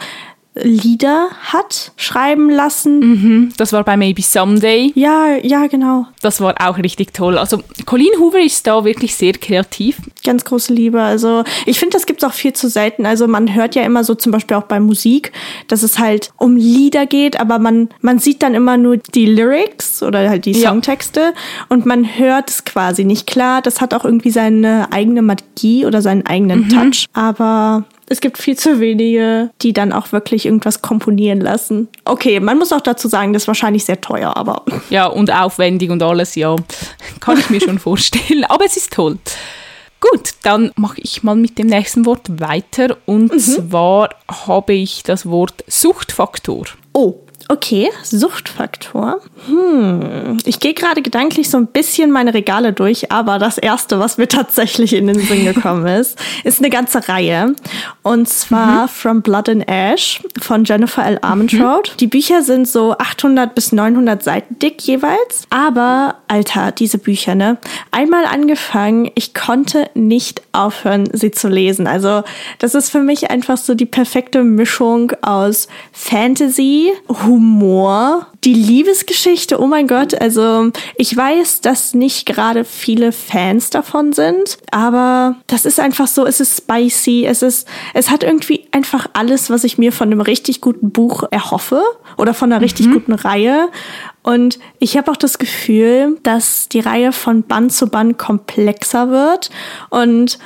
Lieder 0.54 1.30
hat 1.44 1.94
schreiben 1.96 2.50
lassen. 2.50 3.00
Mhm, 3.00 3.54
das 3.56 3.72
war 3.72 3.86
bei 3.86 3.96
Maybe 3.96 4.22
Someday. 4.22 4.92
Ja, 4.96 5.38
ja, 5.42 5.68
genau. 5.68 6.08
Das 6.22 6.42
war 6.42 6.56
auch 6.60 6.78
richtig 6.78 7.14
toll. 7.14 7.38
Also 7.38 7.64
Colleen 7.86 8.12
Hoover 8.20 8.42
ist 8.42 8.68
da 8.68 8.84
wirklich 8.84 9.16
sehr 9.16 9.32
kreativ. 9.32 9.98
Ganz 10.26 10.44
große 10.44 10.74
Liebe. 10.74 11.02
Also 11.02 11.46
ich 11.66 11.80
finde, 11.80 11.96
das 11.96 12.06
gibt 12.06 12.22
es 12.22 12.30
auch 12.30 12.34
viel 12.34 12.52
zu 12.52 12.68
selten. 12.68 13.06
Also 13.06 13.28
man 13.28 13.56
hört 13.56 13.76
ja 13.76 13.84
immer 13.84 14.04
so 14.04 14.14
zum 14.14 14.34
Beispiel 14.34 14.58
auch 14.58 14.64
bei 14.64 14.82
Musik, 14.82 15.32
dass 15.68 15.84
es 15.84 16.00
halt 16.00 16.32
um 16.38 16.58
Lieder 16.58 17.06
geht, 17.06 17.40
aber 17.40 17.58
man, 17.58 17.88
man 18.02 18.20
sieht 18.20 18.44
dann 18.44 18.54
immer 18.54 18.76
nur 18.76 18.98
die 18.98 19.28
Lyrics 19.28 20.04
oder 20.04 20.30
halt 20.30 20.46
die 20.46 20.54
Songtexte 20.54 21.20
ja. 21.20 21.34
und 21.70 21.86
man 21.86 22.18
hört 22.18 22.50
es 22.50 22.66
quasi 22.66 23.06
nicht 23.06 23.26
klar. 23.26 23.62
Das 23.62 23.80
hat 23.80 23.94
auch 23.94 24.04
irgendwie 24.04 24.32
seine 24.32 24.92
eigene 24.92 25.22
Magie 25.22 25.86
oder 25.86 26.02
seinen 26.02 26.26
eigenen 26.26 26.66
mhm. 26.66 26.70
Touch. 26.70 27.06
Aber 27.14 27.86
es 28.12 28.20
gibt 28.20 28.38
viel 28.38 28.58
zu 28.58 28.82
wenige, 28.82 29.52
die 29.62 29.72
dann 29.72 29.94
auch 29.94 30.12
wirklich 30.12 30.46
irgendwas 30.46 30.82
komponieren 30.82 31.40
lassen. 31.40 31.88
Okay, 32.04 32.42
man 32.42 32.58
muss 32.58 32.74
auch 32.74 32.82
dazu 32.82 33.08
sagen, 33.08 33.32
das 33.32 33.44
ist 33.44 33.48
wahrscheinlich 33.48 33.86
sehr 33.86 34.02
teuer, 34.02 34.36
aber. 34.36 34.64
Ja, 34.90 35.06
und 35.06 35.32
aufwendig 35.32 35.90
und 35.90 36.04
alles, 36.04 36.36
ja. 36.36 36.56
Kann 37.22 37.40
ich 37.40 37.50
mir 37.50 37.62
schon 37.62 37.80
vorstellen. 37.80 38.44
Aber 38.44 38.66
es 38.66 38.76
ist 38.76 38.92
toll. 38.92 39.18
Gut, 40.02 40.32
dann 40.44 40.72
mache 40.76 41.00
ich 41.00 41.24
mal 41.24 41.36
mit 41.36 41.58
dem 41.58 41.68
nächsten 41.68 42.06
Wort 42.06 42.42
weiter. 42.42 42.98
Und 43.06 43.32
mhm. 43.32 43.40
zwar 43.40 44.10
habe 44.28 44.74
ich 44.74 45.04
das 45.04 45.26
Wort 45.26 45.64
Suchtfaktor. 45.68 46.66
Oh, 46.92 47.16
Okay, 47.52 47.90
Suchtfaktor. 48.04 49.20
Hm. 49.48 50.38
Ich 50.46 50.62
gehe 50.62 50.74
gerade 50.74 51.02
gedanklich 51.02 51.50
so 51.50 51.58
ein 51.58 51.68
bisschen 51.68 52.10
meine 52.10 52.34
Regale 52.34 52.72
durch, 52.72 53.12
aber 53.12 53.40
das 53.40 53.58
erste, 53.58 54.00
was 54.00 54.18
mir 54.18 54.28
tatsächlich 54.30 54.94
in 54.94 55.08
den 55.08 55.20
Sinn 55.20 55.44
gekommen 55.44 55.86
ist, 55.86 56.18
ist 56.46 56.60
eine 56.60 56.70
ganze 56.70 57.10
Reihe. 57.10 57.54
Und 58.04 58.30
zwar 58.30 58.84
mhm. 58.84 58.88
From 58.88 59.22
Blood 59.22 59.50
and 59.50 59.68
Ash 59.68 60.22
von 60.40 60.64
Jennifer 60.64 61.06
L. 61.06 61.20
Armentrout. 61.22 61.92
Mhm. 61.92 61.98
Die 62.00 62.08
Bücher 62.08 62.42
sind 62.42 62.70
so 62.70 62.96
800 62.98 63.54
bis 63.54 63.74
900 63.74 64.24
Seiten 64.24 64.58
dick 64.60 64.82
jeweils. 64.84 65.44
Aber, 65.50 66.20
Alter, 66.30 66.72
diese 66.72 67.00
Bücher, 67.00 67.36
ne? 67.36 67.58
Einmal 67.92 68.24
angefangen, 68.24 69.12
ich 69.16 69.34
konnte 69.34 69.90
nicht 69.94 70.42
aufhören, 70.54 71.10
sie 71.12 71.32
zu 71.32 71.50
lesen. 71.50 71.86
Also, 71.86 72.24
das 72.60 72.76
ist 72.76 72.92
für 72.92 73.02
mich 73.02 73.30
einfach 73.30 73.58
so 73.58 73.76
die 73.76 73.86
perfekte 73.86 74.42
Mischung 74.42 75.12
aus 75.22 75.68
Fantasy, 75.92 76.94
Humor, 77.10 77.41
Humor, 77.42 78.28
die 78.44 78.54
Liebesgeschichte, 78.56 79.62
oh 79.62 79.68
mein 79.68 79.88
Gott, 79.88 80.20
also 80.20 80.72
ich 80.96 81.16
weiß, 81.16 81.62
dass 81.62 81.94
nicht 81.94 82.26
gerade 82.26 82.66
viele 82.66 83.12
Fans 83.12 83.70
davon 83.70 84.14
sind, 84.14 84.58
aber 84.72 85.36
das 85.46 85.66
ist 85.66 85.80
einfach 85.80 86.08
so, 86.08 86.26
es 86.26 86.40
ist 86.40 86.58
spicy, 86.58 87.26
es 87.26 87.44
ist, 87.44 87.68
es 87.94 88.10
hat 88.10 88.24
irgendwie 88.24 88.68
einfach 88.72 89.08
alles, 89.14 89.52
was 89.52 89.64
ich 89.64 89.78
mir 89.78 89.92
von 89.92 90.12
einem 90.12 90.22
richtig 90.22 90.60
guten 90.60 90.92
Buch 90.92 91.24
erhoffe 91.30 91.84
oder 92.18 92.34
von 92.34 92.52
einer 92.52 92.62
richtig 92.62 92.88
mhm. 92.88 92.94
guten 92.94 93.14
Reihe. 93.14 93.70
Und 94.24 94.60
ich 94.80 94.98
habe 94.98 95.12
auch 95.12 95.18
das 95.18 95.40
Gefühl, 95.40 96.20
dass 96.24 96.70
die 96.70 96.80
Reihe 96.80 97.12
von 97.12 97.44
Band 97.44 97.74
zu 97.74 97.88
Band 97.88 98.18
komplexer 98.20 99.10
wird 99.10 99.50
und 99.90 100.38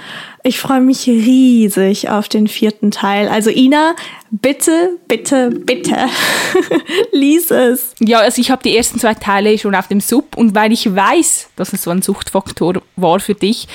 ich 0.44 0.60
freue 0.60 0.80
mich 0.80 1.08
riesig 1.08 2.10
auf 2.10 2.30
den 2.30 2.48
vierten 2.48 2.92
Teil. 2.92 3.28
Also 3.28 3.50
Ina, 3.50 3.96
bitte, 4.32 4.98
bitte, 5.08 5.50
bitte, 5.50 5.98
lies 7.12 7.52
es. 7.52 7.85
Ja, 8.00 8.20
also 8.20 8.42
ich 8.42 8.52
habe 8.52 8.64
die 8.64 8.76
ersten 8.76 9.00
zwei 9.00 9.14
Teile 9.14 9.58
schon 9.58 9.76
auf 9.76 9.88
dem 9.88 10.02
Sub 10.02 10.36
und 10.38 10.56
weil 10.56 10.72
ich 10.72 10.94
weiß, 10.94 11.50
dass 11.56 11.74
es 11.74 11.84
so 11.84 11.92
ein 11.92 12.02
Suchtfaktor 12.02 12.82
war 12.96 13.20
für 13.20 13.36
dich, 13.36 13.68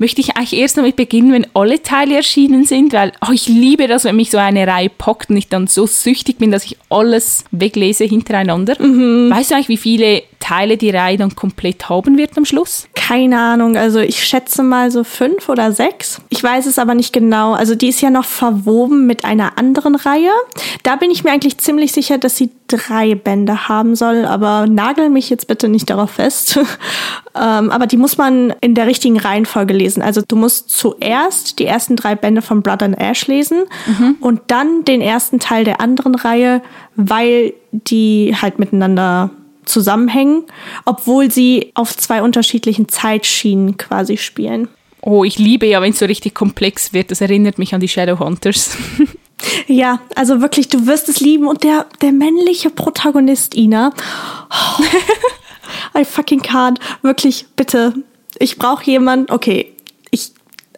möchte 0.00 0.22
ich 0.22 0.36
eigentlich 0.36 0.58
erst 0.58 0.78
damit 0.78 0.96
beginnen, 0.96 1.32
wenn 1.32 1.46
alle 1.52 1.82
Teile 1.82 2.16
erschienen 2.16 2.64
sind, 2.64 2.94
weil 2.94 3.12
oh, 3.20 3.32
ich 3.32 3.46
liebe 3.48 3.86
das, 3.86 4.04
wenn 4.04 4.16
mich 4.16 4.30
so 4.30 4.38
eine 4.38 4.66
Reihe 4.66 4.88
packt 4.88 5.28
und 5.28 5.36
ich 5.36 5.48
dann 5.48 5.66
so 5.66 5.86
süchtig 5.86 6.38
bin, 6.38 6.50
dass 6.50 6.64
ich 6.64 6.78
alles 6.88 7.44
weglese 7.50 8.04
hintereinander. 8.04 8.80
Mhm. 8.82 9.30
Weißt 9.30 9.50
du 9.50 9.56
eigentlich, 9.56 9.68
wie 9.68 9.76
viele 9.76 10.22
Teile 10.40 10.76
die 10.76 10.90
Reihe 10.90 11.16
dann 11.16 11.36
komplett 11.36 11.88
haben 11.88 12.18
wird 12.18 12.36
am 12.36 12.44
Schluss? 12.44 12.88
Keine 12.94 13.38
Ahnung, 13.38 13.76
also 13.76 14.00
ich 14.00 14.24
schätze 14.24 14.62
mal 14.62 14.90
so 14.90 15.04
fünf 15.04 15.48
oder 15.48 15.70
sechs. 15.70 16.20
Ich 16.28 16.42
weiß 16.42 16.66
es 16.66 16.78
aber 16.78 16.94
nicht 16.94 17.12
genau. 17.12 17.52
Also 17.52 17.74
die 17.74 17.88
ist 17.88 18.00
ja 18.00 18.10
noch 18.10 18.24
verwoben 18.24 19.06
mit 19.06 19.24
einer 19.24 19.58
anderen 19.58 19.94
Reihe. 19.94 20.30
Da 20.82 20.96
bin 20.96 21.10
ich 21.10 21.22
mir 21.22 21.30
eigentlich 21.30 21.58
ziemlich 21.58 21.92
sicher, 21.92 22.18
dass 22.18 22.36
sie 22.36 22.50
drei 22.66 23.14
Bände 23.14 23.68
haben 23.68 23.94
soll, 23.94 24.24
aber 24.24 24.66
nagel 24.66 25.10
mich 25.10 25.28
jetzt 25.30 25.46
bitte 25.46 25.68
nicht 25.68 25.90
darauf 25.90 26.12
fest. 26.12 26.58
ähm, 27.34 27.70
aber 27.70 27.86
die 27.86 27.96
muss 27.96 28.16
man 28.16 28.54
in 28.60 28.74
der 28.74 28.86
richtigen 28.86 29.18
Reihenfolge 29.18 29.74
lesen. 29.74 30.02
Also 30.02 30.22
du 30.26 30.36
musst 30.36 30.70
zuerst 30.70 31.58
die 31.58 31.66
ersten 31.66 31.96
drei 31.96 32.14
Bände 32.14 32.42
von 32.42 32.62
Blood 32.62 32.82
and 32.82 32.98
Ash 32.98 33.26
lesen 33.26 33.64
mhm. 33.86 34.16
und 34.20 34.40
dann 34.48 34.84
den 34.84 35.00
ersten 35.00 35.38
Teil 35.38 35.64
der 35.64 35.80
anderen 35.80 36.14
Reihe, 36.14 36.62
weil 36.96 37.52
die 37.72 38.34
halt 38.40 38.58
miteinander 38.58 39.30
zusammenhängen, 39.64 40.44
obwohl 40.84 41.30
sie 41.30 41.72
auf 41.74 41.96
zwei 41.96 42.22
unterschiedlichen 42.22 42.88
Zeitschienen 42.88 43.76
quasi 43.76 44.16
spielen. 44.16 44.68
Oh, 45.02 45.24
ich 45.24 45.38
liebe 45.38 45.66
ja, 45.66 45.80
wenn 45.80 45.92
es 45.92 45.98
so 45.98 46.06
richtig 46.06 46.34
komplex 46.34 46.92
wird. 46.92 47.10
Das 47.10 47.20
erinnert 47.20 47.58
mich 47.58 47.74
an 47.74 47.80
die 47.80 47.88
Shadowhunters. 47.88 48.76
Ja, 49.66 50.00
also 50.16 50.40
wirklich, 50.40 50.68
du 50.68 50.86
wirst 50.86 51.08
es 51.08 51.20
lieben. 51.20 51.46
Und 51.46 51.64
der, 51.64 51.86
der 52.02 52.12
männliche 52.12 52.70
Protagonist, 52.70 53.54
Ina. 53.54 53.92
I 55.96 56.04
fucking 56.04 56.42
can't. 56.42 56.78
Wirklich, 57.02 57.46
bitte. 57.56 57.94
Ich 58.38 58.58
brauche 58.58 58.84
jemanden. 58.84 59.32
Okay. 59.32 59.72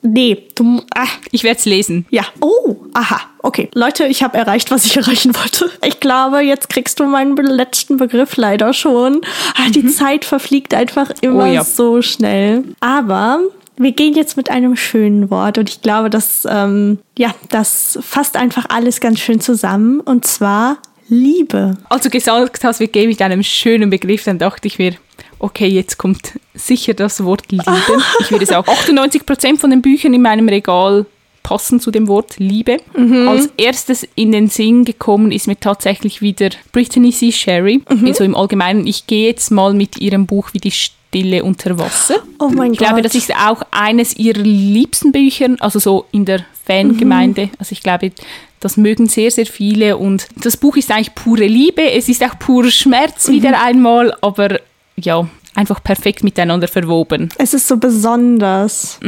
Nee, 0.02 0.48
du. 0.56 0.82
Ah. 0.94 1.06
Ich 1.30 1.44
werde 1.44 1.58
es 1.58 1.64
lesen. 1.64 2.06
Ja. 2.10 2.24
Oh, 2.40 2.76
aha. 2.92 3.20
Okay. 3.38 3.68
Leute, 3.74 4.06
ich 4.06 4.22
habe 4.22 4.36
erreicht, 4.36 4.70
was 4.70 4.84
ich 4.84 4.96
erreichen 4.98 5.34
wollte. 5.34 5.70
Ich 5.84 6.00
glaube, 6.00 6.40
jetzt 6.40 6.68
kriegst 6.68 7.00
du 7.00 7.04
meinen 7.04 7.36
letzten 7.36 7.96
Begriff 7.96 8.36
leider 8.36 8.72
schon. 8.72 9.20
Ah, 9.54 9.70
die 9.70 9.86
Zeit 9.86 10.24
verfliegt 10.24 10.74
einfach 10.74 11.10
immer 11.20 11.44
Oh 11.44 11.52
ja. 11.52 11.64
so 11.64 12.02
schnell. 12.02 12.64
Aber 12.80 13.40
wir 13.76 13.92
gehen 13.92 14.14
jetzt 14.14 14.36
mit 14.36 14.50
einem 14.50 14.76
schönen 14.76 15.30
Wort 15.30 15.58
und 15.58 15.70
ich 15.70 15.82
glaube, 15.82 16.10
dass 16.10 16.46
ähm, 16.48 16.98
ja, 17.16 17.34
das 17.48 17.98
fasst 18.02 18.36
einfach 18.36 18.66
alles 18.68 19.00
ganz 19.00 19.20
schön 19.20 19.40
zusammen 19.40 20.00
und 20.00 20.26
zwar 20.26 20.78
Liebe. 21.08 21.76
Als 21.88 22.04
du 22.04 22.10
gesagt 22.10 22.64
hast, 22.64 22.80
wir 22.80 22.86
gehen 22.86 23.08
mit 23.08 23.20
einem 23.20 23.42
schönen 23.42 23.90
Begriff, 23.90 24.24
dann 24.24 24.38
dachte 24.38 24.66
ich 24.66 24.78
mir, 24.78 24.94
okay, 25.38 25.68
jetzt 25.68 25.98
kommt 25.98 26.38
sicher 26.54 26.94
das 26.94 27.24
Wort 27.24 27.50
Liebe. 27.50 27.64
Ich 28.20 28.30
würde 28.30 28.46
sagen, 28.46 28.68
98% 28.70 29.58
von 29.58 29.70
den 29.70 29.82
Büchern 29.82 30.14
in 30.14 30.22
meinem 30.22 30.48
Regal 30.48 31.06
passen 31.42 31.80
zu 31.80 31.90
dem 31.90 32.06
Wort 32.06 32.38
Liebe. 32.38 32.78
Als 33.26 33.48
erstes 33.56 34.06
in 34.14 34.30
den 34.32 34.48
Sinn 34.48 34.84
gekommen 34.84 35.32
ist 35.32 35.48
mir 35.48 35.58
tatsächlich 35.58 36.22
wieder 36.22 36.50
Brittany 36.70 37.10
C. 37.10 37.32
Sherry. 37.32 37.82
Also 38.06 38.22
im 38.24 38.36
Allgemeinen, 38.36 38.86
ich 38.86 39.06
gehe 39.06 39.26
jetzt 39.28 39.50
mal 39.50 39.74
mit 39.74 39.98
ihrem 39.98 40.26
Buch 40.26 40.50
wie 40.52 40.58
die 40.58 40.70
Stille 40.70 41.42
unter 41.42 41.78
Wasser. 41.78 42.22
Oh 42.38 42.48
mein 42.48 42.72
Ich 42.72 42.78
glaube, 42.78 42.96
Gott. 42.96 43.06
das 43.06 43.14
ist 43.16 43.34
auch 43.34 43.62
eines 43.72 44.16
ihrer 44.16 44.38
liebsten 44.40 45.10
Bücher, 45.10 45.48
also 45.58 45.80
so 45.80 46.06
in 46.12 46.24
der 46.24 46.44
Fangemeinde. 46.64 47.50
Also 47.58 47.72
ich 47.72 47.82
glaube, 47.82 48.12
das 48.60 48.76
mögen 48.76 49.08
sehr, 49.08 49.32
sehr 49.32 49.46
viele. 49.46 49.96
Und 49.96 50.28
das 50.36 50.56
Buch 50.56 50.76
ist 50.76 50.92
eigentlich 50.92 51.14
pure 51.16 51.46
Liebe. 51.46 51.90
Es 51.90 52.08
ist 52.08 52.22
auch 52.22 52.38
purer 52.38 52.70
Schmerz 52.70 53.28
wieder 53.28 53.60
einmal, 53.60 54.16
aber 54.20 54.60
ja, 55.04 55.26
einfach 55.54 55.82
perfekt 55.82 56.24
miteinander 56.24 56.68
verwoben. 56.68 57.28
Es 57.38 57.54
ist 57.54 57.68
so 57.68 57.76
besonders. 57.76 58.98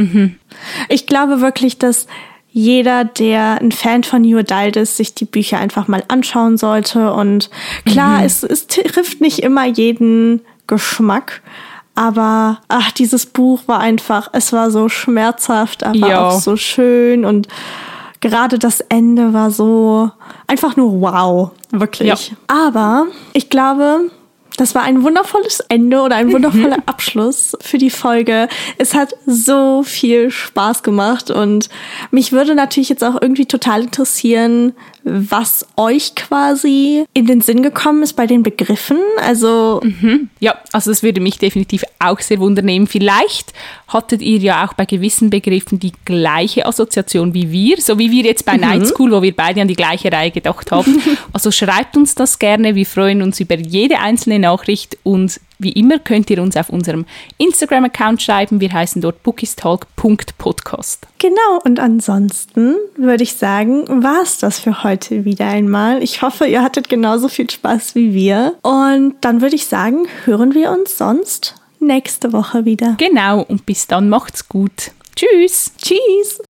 Ich 0.89 1.07
glaube 1.07 1.41
wirklich, 1.41 1.77
dass 1.79 2.07
jeder, 2.51 3.03
der 3.03 3.59
ein 3.61 3.71
Fan 3.71 4.03
von 4.03 4.21
New 4.21 4.37
Adult 4.37 4.77
ist, 4.77 4.95
sich 4.97 5.13
die 5.13 5.25
Bücher 5.25 5.57
einfach 5.59 5.87
mal 5.87 6.03
anschauen 6.07 6.57
sollte. 6.57 7.11
Und 7.13 7.49
klar, 7.85 8.23
es, 8.23 8.43
es 8.43 8.67
trifft 8.67 9.19
nicht 9.21 9.39
immer 9.39 9.65
jeden 9.65 10.41
Geschmack. 10.67 11.41
Aber 11.95 12.59
ach, 12.67 12.91
dieses 12.91 13.25
Buch 13.25 13.61
war 13.67 13.79
einfach, 13.79 14.29
es 14.33 14.53
war 14.53 14.69
so 14.69 14.89
schmerzhaft, 14.89 15.83
aber 15.83 15.95
Ja. 15.97 16.27
auch 16.29 16.39
so 16.41 16.57
schön 16.57 17.23
und 17.25 17.47
gerade 18.19 18.59
das 18.59 18.81
Ende 18.81 19.33
war 19.33 19.49
so 19.51 20.11
einfach 20.47 20.75
nur 20.75 20.99
wow, 21.01 21.51
wirklich. 21.71 22.07
Ja. 22.31 22.37
Aber 22.47 23.05
ich 23.33 23.49
glaube, 23.49 24.11
das 24.57 24.75
war 24.75 24.83
ein 24.83 25.03
wundervolles 25.03 25.59
Ende 25.69 26.01
oder 26.01 26.15
ein 26.15 26.31
wundervoller 26.31 26.79
Abschluss 26.85 27.57
für 27.61 27.77
die 27.77 27.89
Folge. 27.89 28.47
Es 28.77 28.93
hat 28.93 29.15
so 29.25 29.83
viel 29.83 30.31
Spaß 30.31 30.83
gemacht 30.83 31.31
und 31.31 31.69
mich 32.11 32.31
würde 32.31 32.55
natürlich 32.55 32.89
jetzt 32.89 33.03
auch 33.03 33.21
irgendwie 33.21 33.45
total 33.45 33.83
interessieren, 33.83 34.73
was 35.03 35.67
euch 35.77 36.15
quasi 36.15 37.05
in 37.13 37.27
den 37.27 37.41
Sinn 37.41 37.61
gekommen 37.61 38.01
ist 38.01 38.13
bei 38.13 38.25
den 38.25 38.41
Begriffen. 38.41 38.97
Also 39.21 39.81
Ja, 40.39 40.55
also 40.71 40.89
das 40.89 41.03
würde 41.03 41.21
mich 41.21 41.37
definitiv 41.37 41.83
auch 41.99 42.19
sehr 42.19 42.39
wundernehmen. 42.39 42.87
Vielleicht 42.87 43.53
hattet 43.87 44.23
ihr 44.23 44.39
ja 44.39 44.65
auch 44.65 44.73
bei 44.73 44.85
gewissen 44.85 45.29
Begriffen 45.29 45.79
die 45.79 45.93
gleiche 46.05 46.65
Assoziation 46.65 47.35
wie 47.35 47.51
wir, 47.51 47.79
so 47.79 47.99
wie 47.99 48.11
wir 48.11 48.23
jetzt 48.23 48.45
bei 48.45 48.57
Night 48.57 48.87
School, 48.87 49.11
wo 49.11 49.21
wir 49.21 49.35
beide 49.35 49.61
an 49.61 49.67
die 49.67 49.75
gleiche 49.75 50.11
Reihe 50.11 50.31
gedacht 50.31 50.71
haben. 50.71 51.01
Also 51.33 51.51
schreibt 51.51 51.97
uns 51.97 52.15
das 52.15 52.39
gerne, 52.39 52.75
wir 52.75 52.85
freuen 52.85 53.21
uns 53.21 53.39
über 53.39 53.55
jede 53.55 53.99
einzelne 53.99 54.39
Nachricht 54.45 54.97
und 55.03 55.39
wie 55.57 55.71
immer 55.71 55.99
könnt 55.99 56.29
ihr 56.29 56.41
uns 56.41 56.57
auf 56.57 56.69
unserem 56.69 57.05
Instagram-Account 57.37 58.21
schreiben. 58.21 58.59
Wir 58.59 58.71
heißen 58.73 59.01
dort 59.01 59.23
bookistalk.podcast. 59.23 61.07
Genau, 61.17 61.59
und 61.63 61.79
ansonsten 61.79 62.75
würde 62.97 63.23
ich 63.23 63.35
sagen, 63.35 64.03
war 64.03 64.21
es 64.21 64.37
das 64.37 64.59
für 64.59 64.83
heute 64.83 65.25
wieder 65.25 65.47
einmal. 65.47 66.03
Ich 66.03 66.21
hoffe, 66.21 66.45
ihr 66.45 66.61
hattet 66.61 66.89
genauso 66.89 67.29
viel 67.29 67.49
Spaß 67.49 67.95
wie 67.95 68.13
wir. 68.13 68.55
Und 68.61 69.15
dann 69.21 69.41
würde 69.41 69.55
ich 69.55 69.65
sagen, 69.65 70.07
hören 70.25 70.53
wir 70.53 70.71
uns 70.71 70.97
sonst 70.97 71.55
nächste 71.79 72.33
Woche 72.33 72.65
wieder. 72.65 72.95
Genau, 72.97 73.41
und 73.41 73.65
bis 73.65 73.87
dann 73.87 74.09
macht's 74.09 74.49
gut. 74.49 74.91
Tschüss! 75.15 75.71
Tschüss! 75.77 76.41